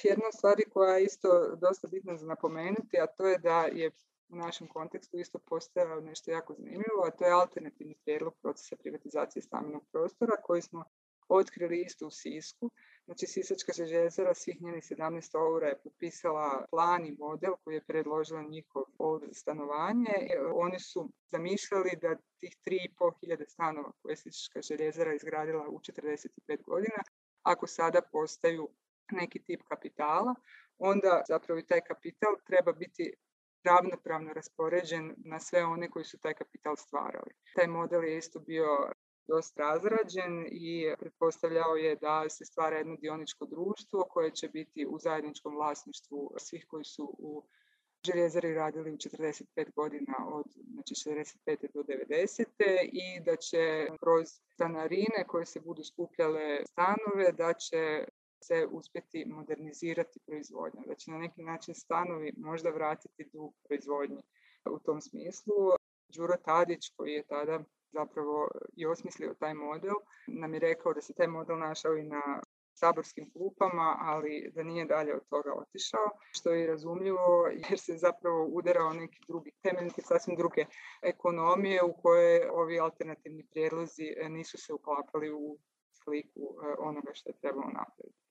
[0.02, 3.90] Jedna stvar koja je isto dosta bitna za napomenuti, a to je da je
[4.28, 9.42] u našem kontekstu isto postojao nešto jako zanimljivo, a to je alternativni prijedlog procesa privatizacije
[9.42, 10.84] stambenog prostora koji smo
[11.28, 12.70] otkrili isto u Sisku.
[13.04, 18.42] Znači, Sisačka željezara svih njenih 17 eura je potpisala plan i model koji je predložila
[18.42, 18.84] njihov
[19.32, 20.14] stanovanje.
[20.54, 27.02] Oni su zamišljali da tih 3.500 stanova koje je Sisačka željezara izgradila u 45 godina,
[27.42, 28.68] ako sada postaju
[29.12, 30.34] neki tip kapitala,
[30.78, 33.14] onda zapravo i taj kapital treba biti
[33.64, 37.30] ravnopravno raspoređen na sve one koji su taj kapital stvarali.
[37.54, 38.66] Taj model je isto bio
[39.28, 44.98] dosta razrađen i pretpostavljao je da se stvara jedno dioničko društvo koje će biti u
[44.98, 47.44] zajedničkom vlasništvu svih koji su u
[48.06, 51.72] željezari radili u 45 godina od znači 45.
[51.74, 52.44] do 90.
[52.92, 58.04] i da će kroz stanarine koje se budu skupljale stanove, da će
[58.44, 64.22] se uspjeti modernizirati proizvodnja, da će na neki način stanovi možda vratiti dug proizvodnji
[64.70, 65.54] u tom smislu.
[66.08, 67.64] Đuro Tadić koji je tada
[67.98, 72.40] zapravo i osmislio taj model, nam je rekao da se taj model našao i na
[72.74, 78.46] saborskim klupama, ali da nije dalje od toga otišao, što je razumljivo jer se zapravo
[78.46, 80.64] udarao neki drugi temeljnike, sasvim druge
[81.02, 85.58] ekonomije u koje ovi alternativni prijedlozi nisu se uklapali u
[86.04, 88.23] sliku e, onoga što je trebalo napraviti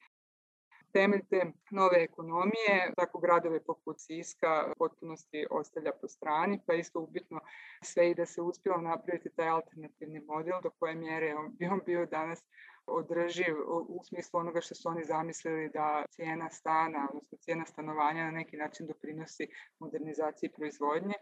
[0.94, 7.40] temelj te nove ekonomije, tako gradove poput Siska potpunosti ostavlja po strani, pa isto ubitno
[7.82, 12.06] sve i da se uspjelo napraviti taj alternativni model do koje mjere bi on bio
[12.06, 12.44] danas
[12.86, 13.56] održiv
[13.88, 18.58] u smislu onoga što su oni zamislili da cijena stana, odnosno cijena stanovanja na neki
[18.58, 19.48] način doprinosi
[19.80, 21.14] modernizaciji proizvodnje,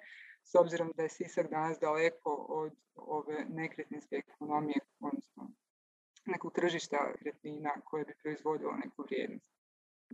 [0.44, 5.52] s obzirom da je Sisak danas daleko od ove nekretninske ekonomije, odnosno
[6.26, 9.61] nekog tržišta nekretnina koje bi proizvodilo neku vrijednost.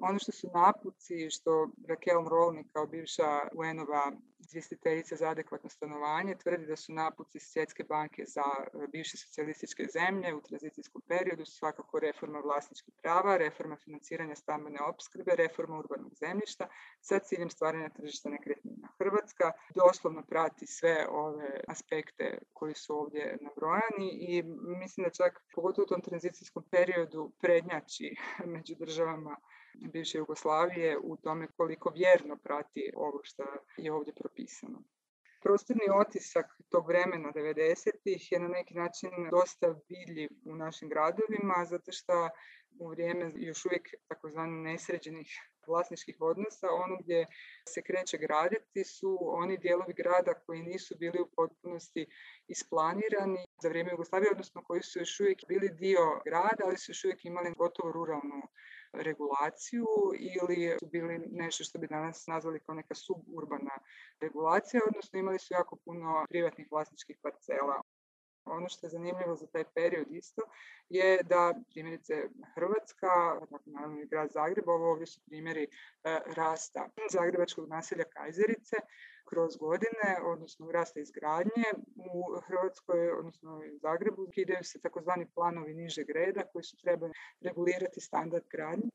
[0.01, 1.51] Ono što su napuci, što
[1.88, 8.23] Raquel Rolni kao bivša UN-ova izvjestiteljica za adekvatno stanovanje tvrdi da su napuci Svjetske banke
[8.25, 8.41] za
[8.83, 15.31] e, bivše socijalističke zemlje u tranzicijskom periodu svakako reforma vlasničkih prava, reforma financiranja stambene opskrbe,
[15.36, 16.67] reforma urbanog zemljišta
[17.01, 18.88] sa ciljem stvaranja tržišta nekretnina.
[18.97, 24.43] Hrvatska doslovno prati sve ove aspekte koji su ovdje nabrojani i
[24.79, 28.15] mislim da čak pogotovo u tom tranzicijskom periodu prednjači
[28.55, 29.36] među državama
[29.93, 33.43] bivše Jugoslavije u tome koliko vjerno prati ovo što
[33.77, 34.83] je ovdje propisano.
[35.43, 41.91] Prostorni otisak tog vremena 90-ih je na neki način dosta vidljiv u našim gradovima, zato
[41.91, 42.29] što
[42.79, 45.27] u vrijeme još uvijek takozvani nesređenih
[45.67, 47.25] vlasničkih odnosa, ono gdje
[47.67, 52.07] se kreće graditi su oni dijelovi grada koji nisu bili u potpunosti
[52.47, 57.05] isplanirani za vrijeme Jugoslavije, odnosno koji su još uvijek bili dio grada, ali su još
[57.05, 58.41] uvijek imali gotovo ruralnu
[58.97, 59.86] regulaciju
[60.36, 63.75] ili su bili nešto što bi danas nazvali kao neka suburbana
[64.21, 67.81] regulacija, odnosno imali su jako puno privatnih vlasničkih parcela.
[68.49, 70.41] Ono što je zanimljivo za taj period isto
[70.89, 72.13] je da primjerice
[72.55, 75.67] Hrvatska, dakle naravno i grad Zagreb, ovo ovdje su primjeri e,
[76.36, 78.75] rasta zagrebačkog naselja Kajzerice
[79.29, 81.69] kroz godine, odnosno rasta izgradnje.
[81.95, 88.01] U Hrvatskoj, odnosno u Zagrebu, kidaju se takozvani planovi nižeg reda koji su trebali regulirati
[88.01, 88.89] standard gradnje.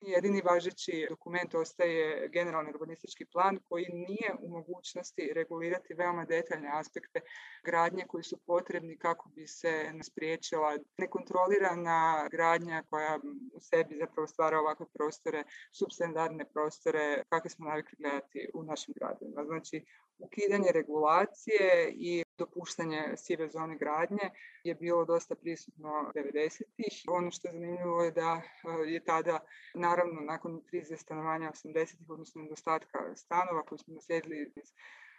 [0.00, 7.20] Jedini važeći dokument ostaje generalni urbanistički plan koji nije u mogućnosti regulirati veoma detaljne aspekte
[7.64, 13.18] gradnje koji su potrebni kako bi se spriječila nekontrolirana gradnja koja
[13.54, 19.44] u sebi zapravo stvara ovakve prostore, substandardne prostore kakve smo navikli gledati u našim gradovima.
[19.44, 19.84] Znači,
[20.18, 24.30] ukidanje regulacije i dopuštanje sive zone gradnje
[24.64, 27.04] je bilo dosta prisutno 90-ih.
[27.08, 29.40] Ono što je zanimljivo je da e, je tada,
[29.74, 34.72] naravno, nakon krize stanovanja 80-ih, odnosno nedostatka stanova koji smo naslijedili iz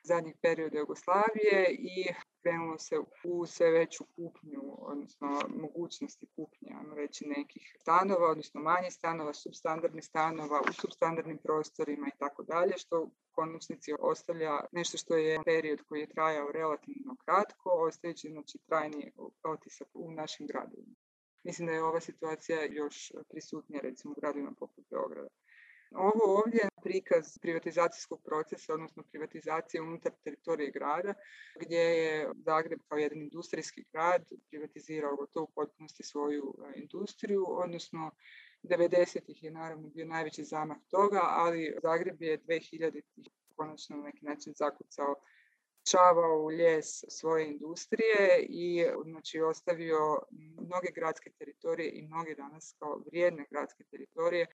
[0.04, 2.08] zadnjih perioda Jugoslavije i
[2.42, 8.94] krenulo se u sve veću kupnju, odnosno mogućnosti kupnje, ajmo reći, nekih stanova, odnosno manjih
[8.94, 15.16] stanova, substandardnih stanova, u substandardnim prostorima i tako dalje, što u konačnici ostavlja nešto što
[15.16, 19.12] je period koji je trajao relativno kratko, ostajući znači, trajni
[19.44, 20.96] otisak u našim gradovima.
[21.44, 25.30] Mislim da je ova situacija još prisutnija recimo u gradovima poput Beograda.
[25.92, 31.14] Ovo ovdje je prikaz privatizacijskog procesa, odnosno privatizacije unutar teritorije grada,
[31.60, 38.12] gdje je Zagreb kao jedan industrijski grad privatizirao gotovo u potpunosti svoju e, industriju, odnosno
[38.64, 43.02] 90-ih je naravno bio najveći zamah toga, ali Zagreb je 2000
[43.56, 45.16] konačno na neki način zakucao
[45.92, 50.20] čavao u ljes svoje industrije i znači ostavio
[50.62, 54.46] mnoge gradske teritorije i mnoge danas kao vrijedne gradske teritorije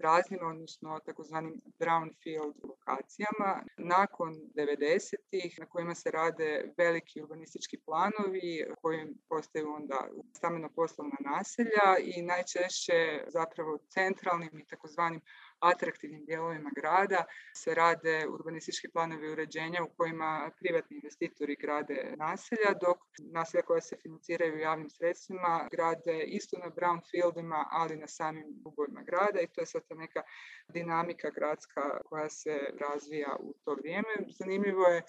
[0.00, 3.50] praznim, odnosno takozvanim brownfield lokacijama.
[3.76, 12.22] Nakon 90-ih na kojima se rade veliki urbanistički planovi koji postaju onda stambeno-poslovna naselja i
[12.22, 15.20] najčešće zapravo centralnim i takozvanim
[15.60, 22.98] atraktivnim dijelovima grada se rade urbanistički planovi uređenja u kojima privatni investitori grade naselja, dok
[23.32, 29.40] naselja koja se financiraju javnim sredstvima grade isto na brownfieldima, ali na samim dubovima grada
[29.40, 30.22] i to je sad ta neka
[30.68, 34.14] dinamika gradska koja se razvija u to vrijeme.
[34.28, 35.02] Zanimljivo je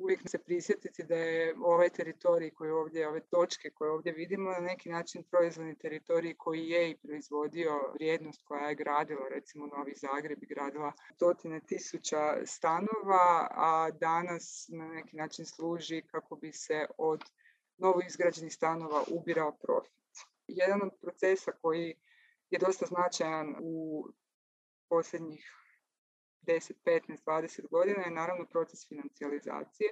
[0.00, 4.60] uvijek se prisjetiti da je ovaj teritorij koji ovdje, ove točke koje ovdje vidimo na
[4.60, 10.42] neki način proizvodni teritorij koji je i proizvodio vrijednost koja je gradila recimo Novi Zagreb
[10.42, 17.20] i gradila stotine tisuća stanova, a danas na neki način služi kako bi se od
[17.78, 19.92] novo izgrađenih stanova ubirao profit.
[20.46, 21.94] Jedan od procesa koji
[22.50, 24.06] je dosta značajan u
[24.88, 25.59] posljednjih
[26.42, 29.90] 10, 15, 20 godina je naravno proces financijalizacije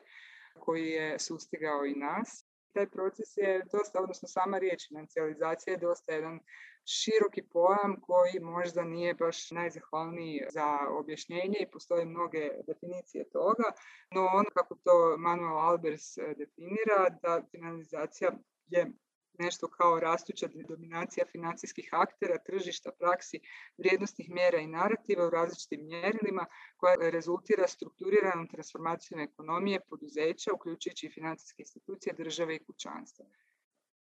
[0.58, 2.44] koji je sustigao i nas.
[2.72, 6.40] Taj proces je dosta, odnosno sama riječ financijalizacija je dosta jedan
[6.86, 13.68] široki pojam koji možda nije baš najzahvalniji za objašnjenje i postoje mnoge definicije toga,
[14.14, 18.32] no on kako to Manuel Albers definira, da financijalizacija
[18.66, 18.92] je
[19.38, 23.40] nešto kao rastuća dominacija financijskih aktera, tržišta, praksi,
[23.78, 26.46] vrijednostnih mjera i narativa u različitim mjerilima
[26.76, 33.26] koja rezultira strukturiranom transformacijom ekonomije, poduzeća, uključujući i financijske institucije, države i kućanstva.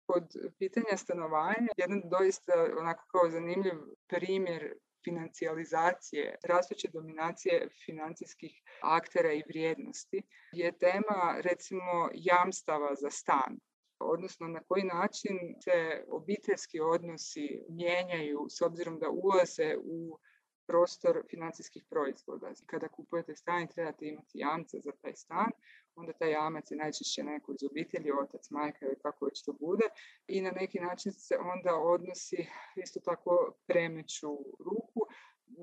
[0.05, 0.23] Kod
[0.59, 3.73] pitanja stanovanja, jedan doista onako kao zanimljiv
[4.07, 10.21] primjer financijalizacije, rastuće dominacije financijskih aktera i vrijednosti
[10.51, 13.59] je tema recimo jamstava za stan
[13.99, 20.19] odnosno na koji način se obiteljski odnosi mijenjaju s obzirom da ulaze u
[20.67, 22.51] prostor financijskih proizvoda.
[22.65, 25.51] Kada kupujete stan i trebate imati jamca za taj stan,
[25.95, 29.85] onda taj jamac je najčešće neko iz obitelji, otac, majka ili kako već to bude
[30.27, 35.01] i na neki način se onda odnosi isto tako premeću ruku.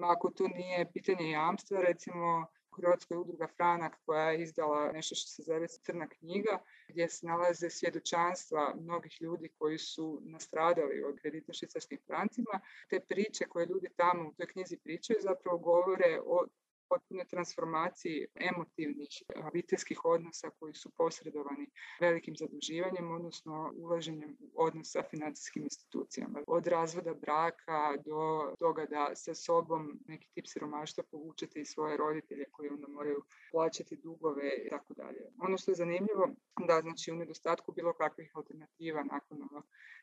[0.02, 2.46] Ako to nije pitanje jamstva, recimo
[2.76, 6.58] Hrvatskoj udruga Franak koja je izdala nešto što se zove Crna knjiga
[6.88, 12.60] gdje se nalaze svjedočanstva mnogih ljudi koji su nastradali od kredita švicarskim francima.
[12.90, 16.46] Te priče koje ljudi tamo u toj knjizi pričaju zapravo govore o
[16.92, 19.12] potpune transformaciji emotivnih
[19.48, 21.66] obiteljskih odnosa koji su posredovani
[22.00, 26.42] velikim zaduživanjem, odnosno ulaženjem u odnos sa financijskim institucijama.
[26.46, 28.20] Od razvoda braka do
[28.58, 33.96] toga da sa sobom neki tip siromaštva povučete i svoje roditelje koji onda moraju plaćati
[33.96, 35.22] dugove i tako dalje.
[35.38, 36.28] Ono što je zanimljivo
[36.68, 39.38] da znači u nedostatku bilo kakvih alternativa nakon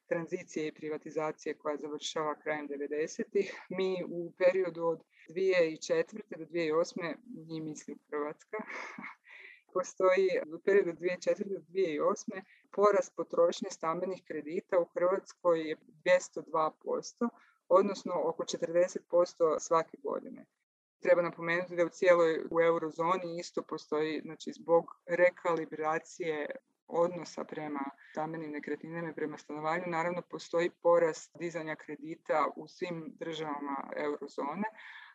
[0.09, 3.23] tranzicije i privatizacije koja završava krajem 90.
[3.69, 6.21] Mi u periodu od 2004.
[6.37, 6.78] do 2008.
[7.47, 8.57] mi mislim Hrvatska,
[9.73, 11.43] postoji u periodu 2004.
[11.47, 12.41] do 2008.
[12.71, 15.75] porast potrošnje stambenih kredita u Hrvatskoj je
[16.05, 17.29] 202%,
[17.69, 20.45] odnosno oko 40% svake godine.
[21.01, 26.49] Treba napomenuti da u cijeloj u eurozoni isto postoji, znači zbog rekalibracije
[26.89, 27.79] odnosa prema
[28.11, 34.67] stambenim nekretninama i prema stanovanju, naravno postoji porast dizanja kredita u svim državama eurozone,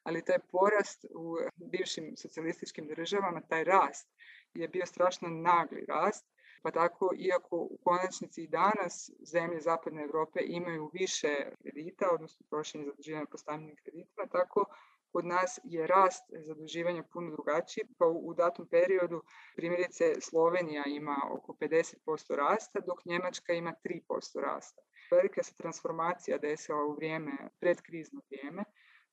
[0.04, 4.08] ali taj porast u bivšim socijalističkim državama, taj rast
[4.54, 6.26] je bio strašno nagli rast,
[6.62, 11.28] pa tako iako u konačnici i danas zemlje Zapadne Europe imaju više
[11.62, 14.64] kredita, odnosno prošenje zaduživanja po stambenim kreditima, tako
[15.12, 19.22] kod nas je rast zaduživanja puno drugačiji, pa u datom periodu
[19.56, 24.82] primjerice Slovenija ima oko 50% rasta, dok Njemačka ima 3% rasta.
[25.10, 28.64] Velika se transformacija desila u vrijeme, predkrizno vrijeme,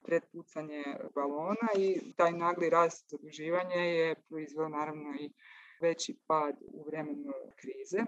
[0.04, 0.84] pred pucanje
[1.16, 5.32] balona i taj nagli rast zaduživanja je proizveo naravno i
[5.82, 7.99] veći pad u vremenu krize.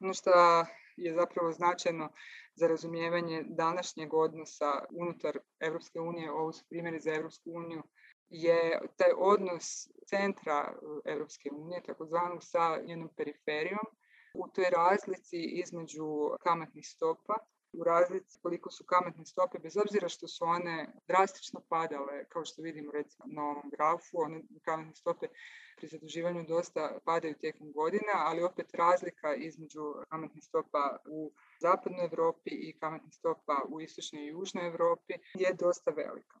[0.00, 0.30] Ono što
[0.96, 2.12] je zapravo značajno
[2.54, 7.82] za razumijevanje današnjeg odnosa unutar Europske unije, ovo su primjeri za Europsku uniju,
[8.28, 13.86] je taj odnos centra Europske unije, takozvanog sa njenom periferijom,
[14.34, 16.06] u toj razlici između
[16.40, 17.34] kamatnih stopa
[17.72, 22.62] u razlici koliko su kamatne stope, bez obzira što su one drastično padale, kao što
[22.62, 25.26] vidimo recimo na ovom grafu, one kamatne stope
[25.76, 32.50] pri zaduživanju dosta padaju tijekom godina, ali opet razlika između kamatnih stopa u zapadnoj Europi
[32.50, 36.38] i kamatnih stopa u istočnoj i južnoj Europi je dosta velika.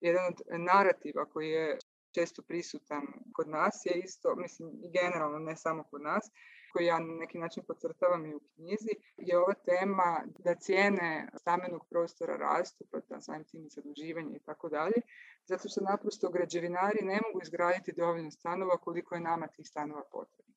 [0.00, 1.78] Jedan od narativa koji je
[2.14, 6.30] često prisutan kod nas je isto, mislim generalno ne samo kod nas,
[6.72, 11.86] koji ja na neki način podcrtavam i u knjizi, je ova tema da cijene stambenog
[11.90, 15.00] prostora rastu, pa samim tim i zaduživanje i tako dalje,
[15.44, 20.54] zato što naprosto građevinari ne mogu izgraditi dovoljno stanova koliko je nama tih stanova potrebno.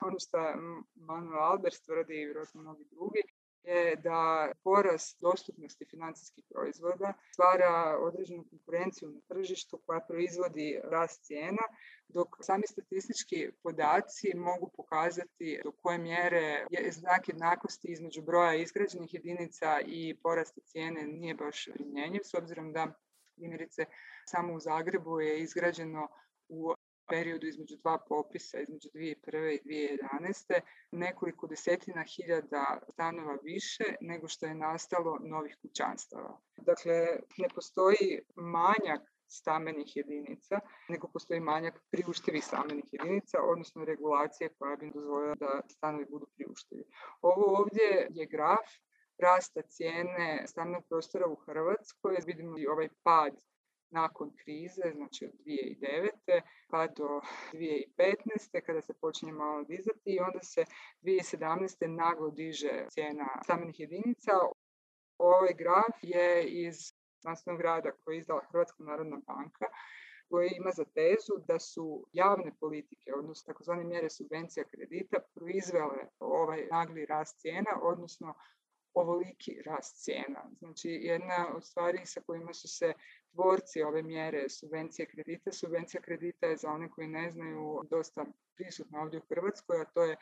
[0.00, 0.38] Ono što
[0.94, 3.22] Manuel Albers tvrdi i vjerojatno mnogi drugi,
[3.62, 11.62] je da porast dostupnosti financijskih proizvoda stvara određenu konkurenciju na tržištu koja proizvodi rast cijena,
[12.08, 19.14] dok sami statistički podaci mogu pokazati do koje mjere je znak jednakosti između broja izgrađenih
[19.14, 22.92] jedinica i porasta cijene nije baš primjenjiv, s obzirom da
[23.36, 23.84] primjerice
[24.26, 26.08] samo u Zagrebu je izgrađeno
[26.48, 26.74] u
[27.08, 29.58] periodu između dva popisa, između 2001.
[29.64, 30.60] i 2011.
[30.92, 36.40] nekoliko desetina hiljada stanova više nego što je nastalo novih kućanstava.
[36.56, 36.94] Dakle,
[37.38, 44.90] ne postoji manjak stambenih jedinica, nego postoji manjak priuštivih stambenih jedinica, odnosno regulacije koja bi
[44.94, 46.84] dozvolila da stanovi budu priuštivi.
[47.22, 48.68] Ovo ovdje je graf
[49.18, 52.16] rasta cijene stambenog prostora u Hrvatskoj.
[52.26, 53.32] Vidimo i ovaj pad
[53.90, 56.40] nakon krize, znači od 2009.
[56.70, 57.20] pa do
[57.52, 58.60] 2015.
[58.66, 60.64] kada se počinje malo dizati i onda se
[61.02, 61.86] 2017.
[61.86, 64.32] naglo diže cijena stambenih jedinica.
[65.18, 66.76] Ovaj graf je iz
[67.20, 69.66] znanstvenog rada koji je izdala Hrvatska narodna banka
[70.30, 76.66] koji ima za tezu da su javne politike, odnosno takozvane mjere subvencija kredita, proizvele ovaj
[76.70, 78.34] nagli rast cijena, odnosno
[78.94, 80.50] ovoliki rast cijena.
[80.58, 82.92] Znači, jedna od stvari sa kojima su se
[83.38, 85.52] tvorci ove mjere subvencije kredita.
[85.52, 88.24] Subvencija kredita je za one koji ne znaju dosta
[88.56, 90.16] prisutna ovdje u Hrvatskoj, a to je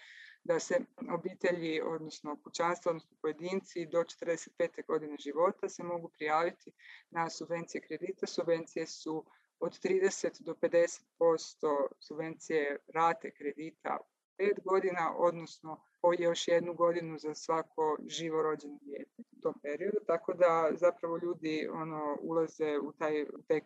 [0.45, 0.75] da se
[1.15, 4.87] obitelji, odnosno kućanstva, odnosno pojedinci do 45.
[4.87, 6.73] godine života se mogu prijaviti
[7.11, 8.27] na subvencije kredita.
[8.27, 9.25] Subvencije su
[9.61, 13.99] od 30 do 50% subvencije rate kredita
[14.39, 19.99] pet godina, odnosno po još jednu godinu za svako živo rođeno dijete u tom periodu,
[20.07, 23.61] tako da zapravo ljudi ono ulaze u, taj, te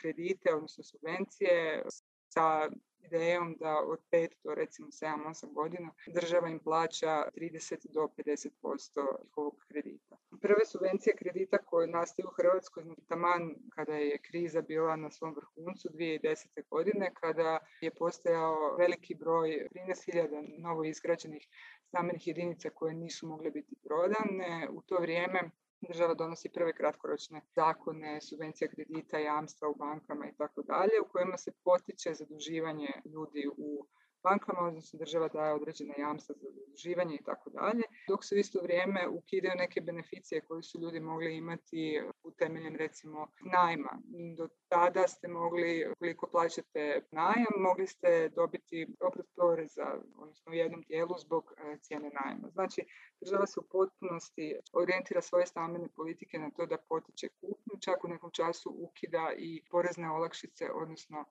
[0.00, 1.84] kredite, odnosno subvencije
[2.28, 2.68] sa
[3.06, 9.56] idejom da od 5 do recimo 7-8 godina država im plaća 30 do 50% njihovog
[9.68, 10.16] kredita.
[10.40, 15.34] Prve subvencije kredita koje nastaju u Hrvatskoj, znači taman kada je kriza bila na svom
[15.34, 16.68] vrhuncu 2010.
[16.70, 21.48] godine, kada je postojao veliki broj 13.000 novo izgrađenih
[21.88, 24.68] stambenih jedinica koje nisu mogle biti prodane.
[24.70, 25.50] U to vrijeme
[25.80, 31.36] država donosi prve kratkoročne zakone, subvencija kredita, jamstva u bankama i tako dalje, u kojima
[31.38, 33.86] se potiče zaduživanje ljudi u
[34.22, 38.60] bankama, odnosno država daje određene jamstva za zaduživanje i tako dalje, dok se u isto
[38.62, 43.90] vrijeme ukidaju neke beneficije koje su ljudi mogli imati u temeljem recimo najma.
[44.36, 49.86] Do tada ste mogli, koliko plaćate najam, mogli ste dobiti oprost poreza,
[50.16, 52.48] odnosno u jednom dijelu zbog e, cijene najma.
[52.48, 52.82] Znači,
[53.20, 58.08] država se u potpunosti orijentira svoje stambene politike na to da potiče kupnju, čak u
[58.08, 61.24] nekom času ukida i porezne olakšice, odnosno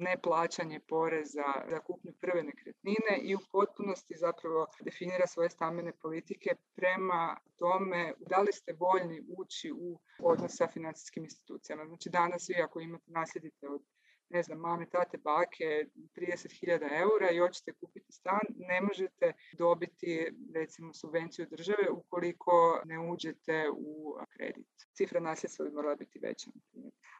[0.00, 7.36] neplaćanje poreza za kupnju prve nekretnine i u potpunosti zapravo definira svoje stambene politike prema
[7.58, 11.84] tome da li ste voljni ući u odnos sa financijskim institucijama.
[11.86, 13.82] Znači danas vi ako imate nasljedite od
[14.30, 15.84] ne znam, mame, tate, bake,
[16.16, 23.70] 30.000 eura i hoćete kupiti stan, ne možete dobiti recimo subvenciju države ukoliko ne uđete
[23.70, 24.68] u kredit.
[24.96, 26.50] Cifra nasljedstva bi morala biti veća.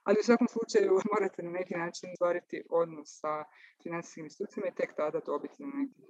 [0.05, 3.45] Ali u svakom slučaju morate na neki način stvariti odnos sa
[3.83, 6.01] financijskim institucijama i tek tada dobiti na neki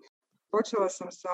[0.51, 1.29] Počela sam sa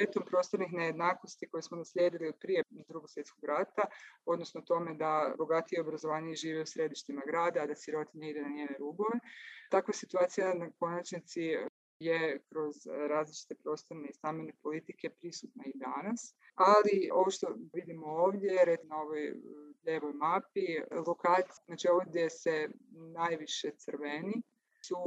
[0.00, 3.82] etom prostornih nejednakosti koje smo naslijedili od prije drugog svjetskog rata,
[4.24, 8.76] odnosno tome da bogatiji obrazovanje žive u središtima grada, a da sirotinje ide na njene
[8.78, 9.18] rubove.
[9.70, 11.40] Takva situacija na konačnici
[12.00, 12.74] je kroz
[13.08, 16.34] različite prostorne i stambene politike prisutna i danas.
[16.54, 19.34] Ali ovo što vidimo ovdje, red na ovoj
[19.86, 20.66] lijevoj mapi,
[21.06, 22.68] lokacija, znači ovdje se
[23.14, 24.42] najviše crveni,
[24.90, 25.02] su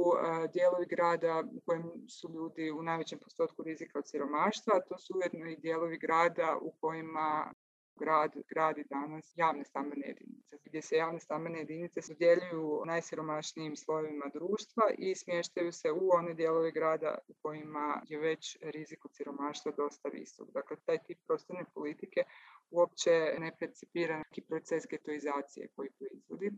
[0.52, 5.50] dijelovi grada u kojem su ljudi u najvećem postotku rizika od siromaštva, to su ujedno
[5.50, 7.52] i dijelovi grada u kojima
[7.96, 14.82] grad gradi danas javne stambene jedinice, gdje se javne stambene jedinice sudjeljuju najsiromašnijim slojevima društva
[14.98, 20.08] i smještaju se u one dijelove grada u kojima je već rizik od siromaštva dosta
[20.08, 20.48] visok.
[20.50, 22.20] Dakle, taj tip prostorne politike
[22.70, 26.50] uopće ne percipira neki proces getoizacije koji proizvodi.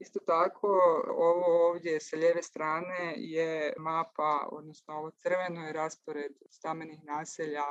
[0.00, 0.68] Isto tako,
[1.16, 7.64] ovo ovdje sa lijeve strane je mapa, odnosno ovo crveno je raspored stamenih naselja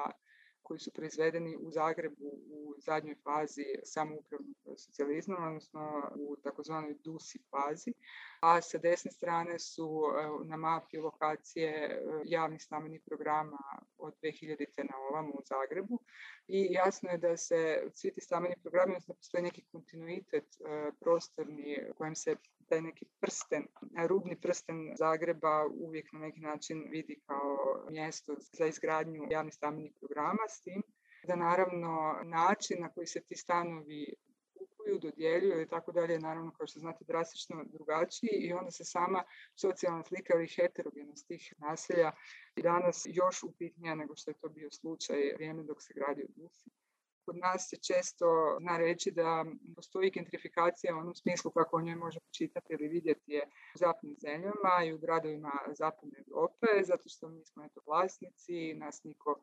[0.69, 7.93] koji su proizvedeni u Zagrebu u zadnjoj fazi samoupravnog socijalizma, odnosno u takozvanoj DUSI fazi,
[8.41, 10.01] a sa desne strane su
[10.45, 13.57] na mapi lokacije e, javnih stambenih programa
[13.97, 14.83] od 2000.
[14.89, 15.99] na ovamo u Zagrebu
[16.47, 21.77] i jasno je da se svi ti stambeni programi, odnosno postoji neki kontinuitet e, prostorni
[21.97, 22.35] kojem se
[22.69, 23.67] taj neki prsten,
[24.07, 27.57] rubni prsten Zagreba uvijek na neki način vidi kao
[27.89, 30.81] mjesto za izgradnju javnih stambenih programa s tim
[31.27, 34.13] da naravno način na koji se ti stanovi
[34.59, 39.23] kupuju, dodjeljuju i tako dalje, naravno kao što znate drastično drugačiji i onda se sama
[39.55, 42.11] socijalna slika ili heterogenost tih naselja
[42.55, 46.69] i danas još upitnija nego što je to bio slučaj vrijeme dok se gradio Dusi.
[47.29, 48.25] Kod nas se često
[48.61, 53.31] zna reći da postoji gentrifikacija u onom smislu kako o njoj možemo čitati ili vidjeti
[53.31, 53.43] je
[53.75, 59.03] u zapadnim zemljama i u gradovima zapadne Europe, zato što mi smo eto vlasnici, nas
[59.03, 59.41] niko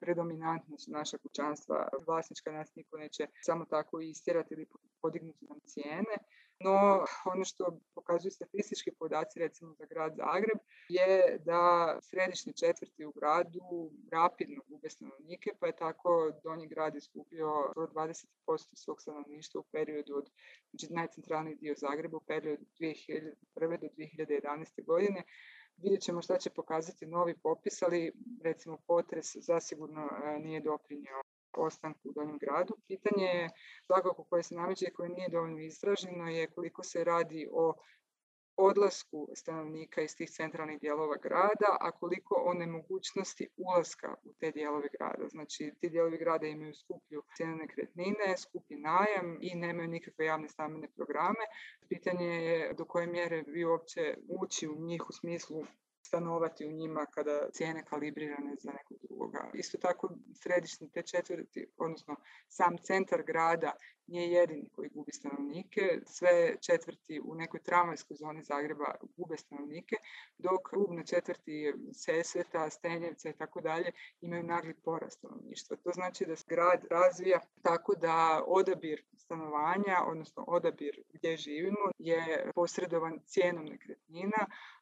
[0.00, 4.66] predominantno su naša kućanstva vlasnička, nas niko neće samo tako istjerati ili
[5.02, 6.16] podignuti nam cijene.
[6.64, 10.58] No, ono što pokazuju statistički podaci recimo za grad Zagreb
[10.88, 17.46] je da središnje četvrti u gradu rapidno gube stanovnike, pa je tako Donji grad izgubio
[17.76, 18.26] 20%
[18.74, 20.30] svog stanovništva u periodu od
[20.70, 23.80] znači najcentralniji dio Zagreba u periodu 2001.
[23.80, 24.84] do 2011.
[24.84, 25.22] godine,
[25.82, 28.12] Vidjet ćemo šta će pokazati novi popis, ali
[28.44, 31.22] recimo potres zasigurno e, nije doprinio
[31.56, 32.76] ostanku u Donjem gradu.
[32.88, 33.50] Pitanje je
[33.86, 37.74] svakako koje se nameće i koje nije dovoljno izraženo je koliko se radi o
[38.56, 44.88] odlasku stanovnika iz tih centralnih dijelova grada, a koliko o nemogućnosti ulaska u te dijelove
[44.98, 45.28] grada.
[45.28, 50.88] Znači, ti dijelovi grada imaju skuplju cijenu nekretnine, skupi najam i nemaju nikakve javne stambene
[50.96, 51.44] programe.
[51.88, 55.64] Pitanje je do koje mjere vi uopće ući u njih u smislu
[56.02, 59.50] stanovati u njima kada cijene kalibrirane za nekog drugoga.
[59.54, 62.16] Isto tako središnji te četvrti, odnosno
[62.48, 63.72] sam centar grada
[64.06, 69.96] nije jedini koji gubi stanovnike, sve četvrti u nekoj tramvajskoj zoni Zagreba gube stanovnike,
[70.38, 75.76] dok rubne četvrti Sesveta, Stenjevca i tako dalje imaju nagli porast stanovništva.
[75.76, 82.50] To znači da se grad razvija tako da odabir stanovanja, odnosno odabir gdje živimo, je
[82.54, 83.99] posredovan cijenom nekretnina,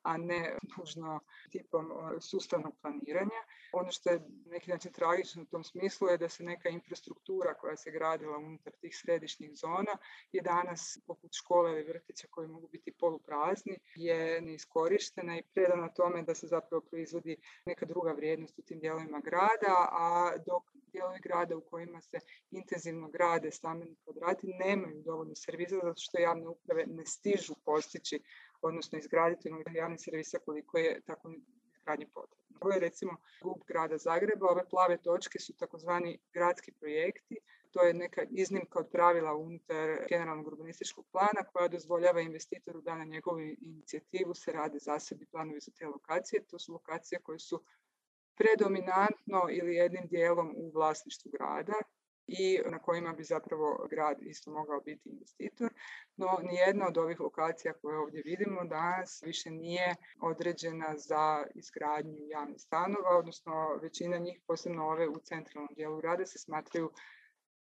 [0.03, 1.21] a ne nužno
[1.51, 3.41] tipom sustavnog planiranja.
[3.73, 7.77] Ono što je neki način tragično u tom smislu je da se neka infrastruktura koja
[7.77, 9.97] se gradila unutar tih središnjih zona
[10.33, 16.23] je danas poput škole ili vrtića koji mogu biti poluprazni je neiskorištena i predana tome
[16.23, 21.57] da se zapravo proizvodi neka druga vrijednost u tim dijelovima grada, a dok dijelovi grada
[21.57, 22.19] u kojima se
[22.51, 28.21] intenzivno grade stambeni kvadrati nemaju dovoljno servisa zato što javne uprave ne stižu postići
[28.63, 31.33] odnosno izgraditi javnih servisa koliko je tako
[31.77, 32.59] izgradnji potrebno.
[32.61, 37.37] Ovo je recimo GUP grada Zagreba, ove plave točke su takozvani gradski projekti,
[37.71, 43.05] to je neka iznimka od pravila unutar generalnog urbanističkog plana koja dozvoljava investitoru da na
[43.05, 46.45] njegovu inicijativu se rade zasebni planovi za te lokacije.
[46.45, 47.63] To su lokacije koje su
[48.39, 51.79] predominantno ili jednim dijelom u vlasništvu grada
[52.29, 55.71] i na kojima bi zapravo grad isto mogao biti investitor.
[56.17, 62.61] No, nijedna od ovih lokacija koje ovdje vidimo danas više nije određena za izgradnju javnih
[62.61, 66.91] stanova, odnosno većina njih, posebno ove u centralnom dijelu grada, se smatraju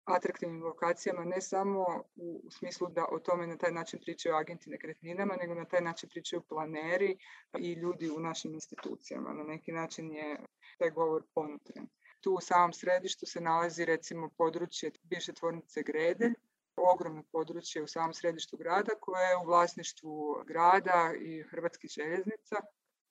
[0.05, 1.85] atraktivnim lokacijama ne samo
[2.17, 6.09] u smislu da o tome na taj način pričaju agenti nekretninama, nego na taj način
[6.09, 7.19] pričaju planeri
[7.59, 9.33] i ljudi u našim institucijama.
[9.33, 10.39] Na neki način je
[10.79, 11.87] taj govor ponutren.
[12.21, 16.35] Tu u samom središtu se nalazi recimo područje bivše tvornice Gredelj,
[16.77, 22.57] ogromno područje u samom središtu grada koje je u vlasništvu grada i Hrvatskih željeznica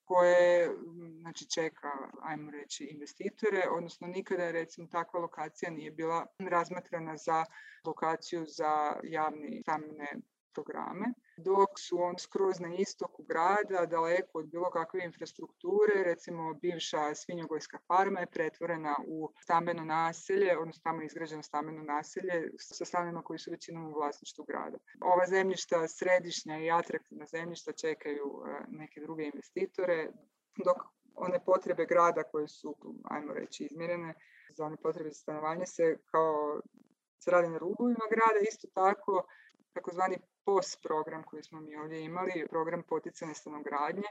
[0.05, 0.69] koje
[1.21, 1.91] znači, čeka,
[2.21, 7.45] ajmo reći, investitore, odnosno nikada recimo takva lokacija nije bila razmatrana za
[7.85, 10.13] lokaciju za javne stambene
[10.53, 11.05] programe,
[11.37, 17.79] dok su on skroz na istoku grada, daleko od bilo kakve infrastrukture, recimo bivša svinjogojska
[17.87, 23.39] farma je pretvorena u stambeno naselje, odnosno tamo je izgrađeno stambeno naselje sa stanovima koji
[23.39, 24.77] su većinom u vlasništvu grada.
[25.01, 30.11] Ova zemljišta, središnja i atraktivna zemljišta čekaju e, neke druge investitore,
[30.65, 30.77] dok
[31.15, 34.13] one potrebe grada koje su, ajmo reći, izmjerene
[34.49, 36.61] za one potrebe za stanovanje se kao
[37.19, 39.27] se radi na rubovima grada, isto tako
[39.73, 44.07] takozvani POS program koji smo mi ovdje imali, program poticane stanogradnje,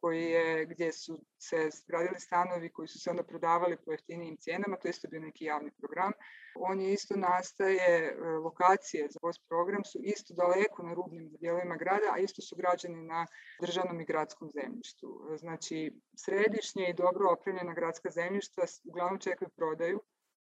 [0.00, 4.76] koji je, gdje su se gradili stanovi koji su se onda prodavali po jeftinijim cijenama,
[4.76, 6.12] to je isto bio neki javni program.
[6.54, 8.14] On je isto nastaje, e,
[8.44, 13.02] lokacije za POS program su isto daleko na rubnim dijelovima grada, a isto su građani
[13.02, 13.26] na
[13.60, 15.36] državnom i gradskom zemljištu.
[15.36, 20.00] Znači, središnje i dobro opremljena gradska zemljišta uglavnom čekaju prodaju,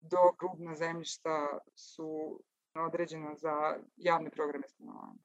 [0.02, 2.40] dok rubna zemljišta su
[2.76, 5.20] određena za javne programe stanovanja.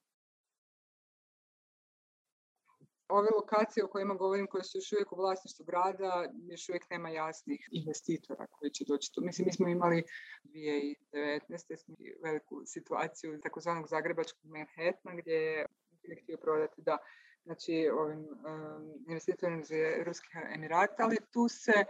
[3.08, 7.08] Ove lokacije o kojima govorim, koje su još uvijek u vlasništvu grada, još uvijek nema
[7.08, 9.20] jasnih investitora koji će doći tu.
[9.20, 10.04] Mislim, mi smo imali
[10.44, 11.76] 2019.
[11.76, 15.66] smo veliku situaciju takozvanog zagrebačkog Manhattana, gdje
[16.02, 16.98] je htio prodati da
[17.44, 19.70] znači ovim um, investitorima iz
[20.04, 21.84] Ruskih Emirata, ali tu se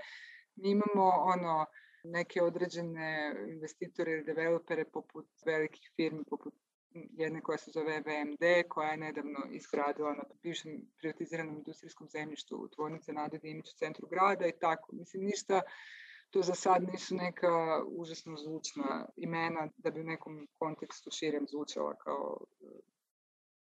[0.56, 1.66] mi imamo ono
[2.04, 6.54] neke određene investitore ili developere poput velikih firmi, poput
[6.94, 12.68] jedne koja se zove VMD, koja je nedavno izgradila na bivšem privatiziranom industrijskom zemljištu u
[12.68, 14.96] tvornice Nade Dimić u centru grada i tako.
[14.96, 15.60] Mislim, ništa
[16.30, 21.94] to za sad nisu neka užasno zvučna imena da bi u nekom kontekstu širem zvučala
[21.94, 22.66] kao e,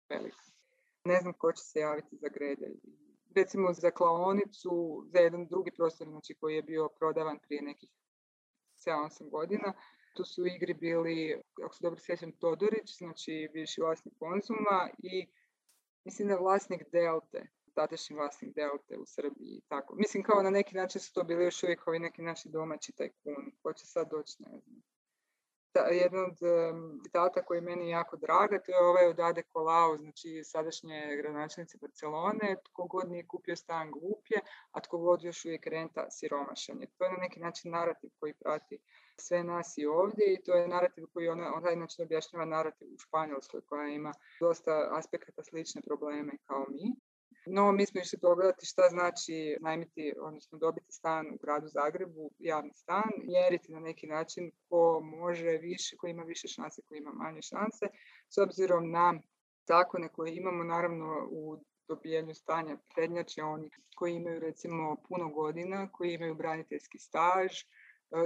[0.09, 0.43] velika.
[1.05, 2.75] Ne znam ko će se javiti za gredelj.
[3.35, 7.89] Recimo za klaonicu, za jedan drugi prostor znači, koji je bio prodavan prije nekih
[8.85, 9.73] 7-8 godina.
[10.15, 15.27] Tu su u igri bili, ako se dobro sjećam, Todorić, znači bivši vlasnik Konzuma i
[16.05, 19.95] mislim da vlasnik Delte, tadašnji vlasnik Delte u Srbiji tako.
[19.95, 23.51] Mislim kao na neki način su to bili još uvijek ovi neki naši domaći tajkuni.
[23.61, 24.83] Ko će sad doći, ne znam.
[25.73, 26.37] Da, jedna od
[27.03, 31.77] citata koji je meni jako draga, to je ovaj od Ade Colau, znači sadašnje gradonačelnice
[31.81, 34.41] Barcelone, tko god nije kupio stan glup je,
[34.71, 36.79] a tko god još uvijek renta siromašan.
[36.97, 38.79] To je na neki način narativ koji prati
[39.19, 42.97] sve nas i ovdje i to je narativ koji ona, ona inače objašnjava narativ u
[42.97, 47.08] Španjolskoj koja ima dosta aspekata slične probleme kao mi.
[47.45, 52.73] No, mi smo išli pogledati šta znači najmiti, odnosno dobiti stan u gradu Zagrebu, javni
[52.73, 57.41] stan, mjeriti na neki način ko može više, ko ima više šanse, ko ima manje
[57.41, 57.85] šanse,
[58.29, 59.21] s obzirom na
[59.67, 66.13] zakone koje imamo naravno u dobijanju stanja prednjače oni koji imaju recimo puno godina, koji
[66.13, 67.51] imaju braniteljski staž,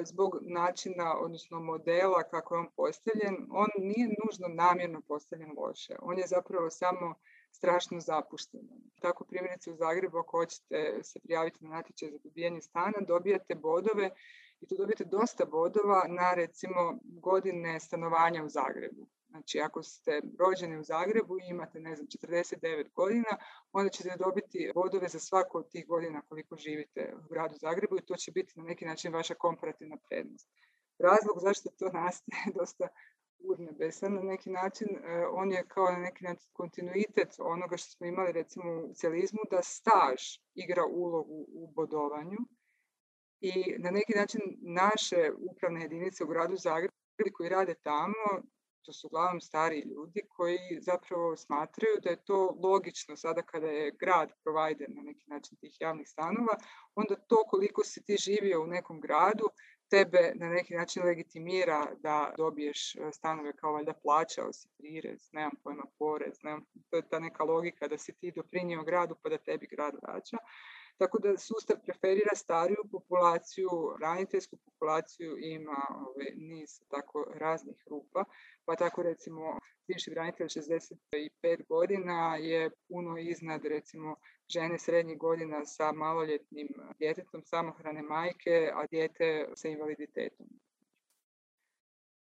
[0.05, 5.95] zbog načina, odnosno modela kako je on postavljen, on nije nužno namjerno postavljen loše.
[6.01, 7.15] On je zapravo samo
[7.53, 8.61] strašno zapušten.
[9.01, 14.09] Tako primjerice u Zagrebu ako hoćete se prijaviti na natječaj za dobijanje stana, dobijate bodove
[14.61, 19.07] i tu dobijete dosta bodova na recimo godine stanovanja u Zagrebu.
[19.29, 23.37] Znači, ako ste rođeni u Zagrebu i imate, ne znam, 49 godina,
[23.71, 28.05] onda ćete dobiti bodove za svako od tih godina koliko živite u gradu Zagrebu i
[28.05, 30.49] to će biti na neki način vaša komparativna prednost.
[30.99, 32.87] Razlog zašto to nastaje je dosta
[33.43, 34.87] urnebesan na neki način.
[34.87, 39.39] E, on je kao na neki način kontinuitet onoga što smo imali recimo u socijalizmu,
[39.51, 40.21] da staž
[40.55, 42.37] igra ulogu u bodovanju
[43.41, 46.93] i na neki način naše upravne jedinice u gradu Zagrebu
[47.37, 48.43] koji rade tamo
[48.85, 53.91] to su uglavnom stari ljudi koji zapravo smatraju da je to logično sada kada je
[53.91, 56.55] grad provider na neki način tih javnih stanova,
[56.95, 59.45] onda to koliko si ti živio u nekom gradu
[59.93, 65.51] tebe na neki način legitimira da dobiješ e, stanove kao valjda plaćao si prirez, nemam
[65.63, 69.37] pojma porez, nemam, to je ta neka logika da si ti doprinio gradu pa da
[69.37, 70.37] tebi grad vraća.
[70.97, 78.23] Tako da sustav preferira stariju populaciju, braniteljsku populaciju ima ovaj, niz tako raznih rupa,
[78.65, 84.15] pa tako recimo bivši branitelj 65 godina je puno iznad recimo
[84.49, 86.69] žene srednjih godina sa maloljetnim
[86.99, 90.47] djetetom samohrane majke, a dijete sa invaliditetom.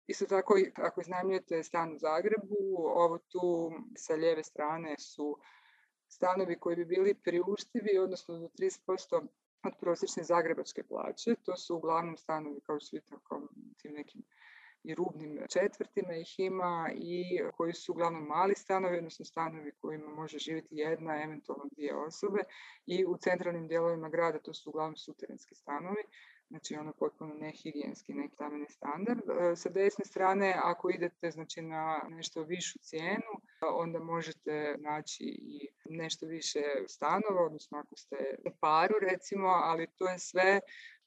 [0.08, 5.38] Isto tako, ako iznajmljujete stan u Zagrebu, ovo tu sa lijeve strane su
[6.16, 9.28] stanovi koji bi bili priuštivi, odnosno do 30%
[9.64, 11.36] od prosječne zagrebačke plaće.
[11.44, 13.42] To su uglavnom stanovi kao svi tako
[13.78, 14.24] tim nekim
[14.84, 20.38] i rubnim četvrtima ih ima i koji su uglavnom mali stanovi, odnosno stanovi kojima može
[20.38, 22.40] živjeti jedna, eventualno dvije osobe
[22.86, 26.04] i u centralnim dijelovima grada to su uglavnom suterenski stanovi
[26.50, 29.22] znači ono potpuno nehigijenski neki tameni standard.
[29.30, 35.65] E, sa desne strane, ako idete znači, na nešto višu cijenu, onda možete naći i
[35.96, 38.16] nešto više stanova, odnosno ako ste
[38.46, 40.60] u paru recimo, ali to je sve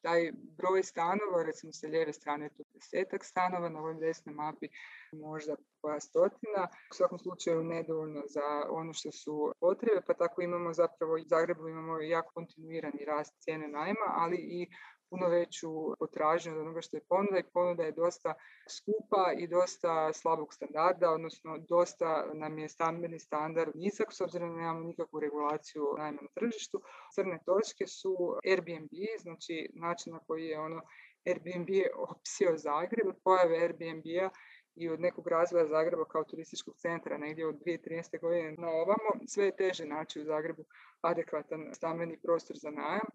[0.03, 4.69] taj broj stanova, recimo sa lijeve strane je to desetak stanova, na ovoj desnoj mapi
[5.13, 6.69] možda koja stotina.
[6.93, 11.69] U svakom slučaju nedovoljno za ono što su potrebe, pa tako imamo zapravo u Zagrebu
[11.69, 14.69] imamo jako kontinuirani rast cijene najma, ali i
[15.11, 18.35] puno veću potražnju od onoga što je ponuda i ponuda je dosta
[18.77, 24.57] skupa i dosta slabog standarda, odnosno dosta nam je stambeni standard nizak s obzirom da
[24.57, 26.83] nemamo nikakvu regulaciju najma na tržištu.
[27.15, 28.15] Crne točke su
[28.51, 30.81] Airbnb, znači način na koji je ono
[31.27, 31.69] Airbnb
[32.09, 34.31] opsio Zagreb, pojave Airbnb-a
[34.75, 38.21] i od nekog razvoja Zagreba kao turističkog centra negdje od 2013.
[38.21, 40.65] godine na ovamo, sve je teže naći u Zagrebu
[41.01, 43.09] adekvatan stambeni prostor za najam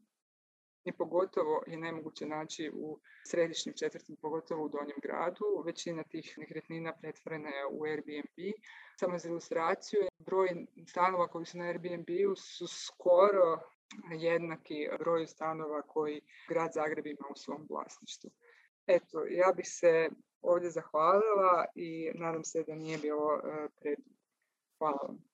[0.86, 5.64] i pogotovo je nemoguće naći u središnjim četvrtima, pogotovo u donjem gradu.
[5.66, 8.54] Većina tih nekretnina pretvorena je u Airbnb.
[9.00, 12.08] Samo za ilustraciju, broj stanova koji su na Airbnb
[12.38, 13.60] su skoro
[14.12, 18.30] jednaki broju stanova koji grad Zagreb ima u svom vlasništvu.
[18.88, 20.10] Eto, ja bih se
[20.42, 24.00] ovdje zahvalila i nadam se da nije bilo eh, pred.
[24.78, 25.33] Hvala vam.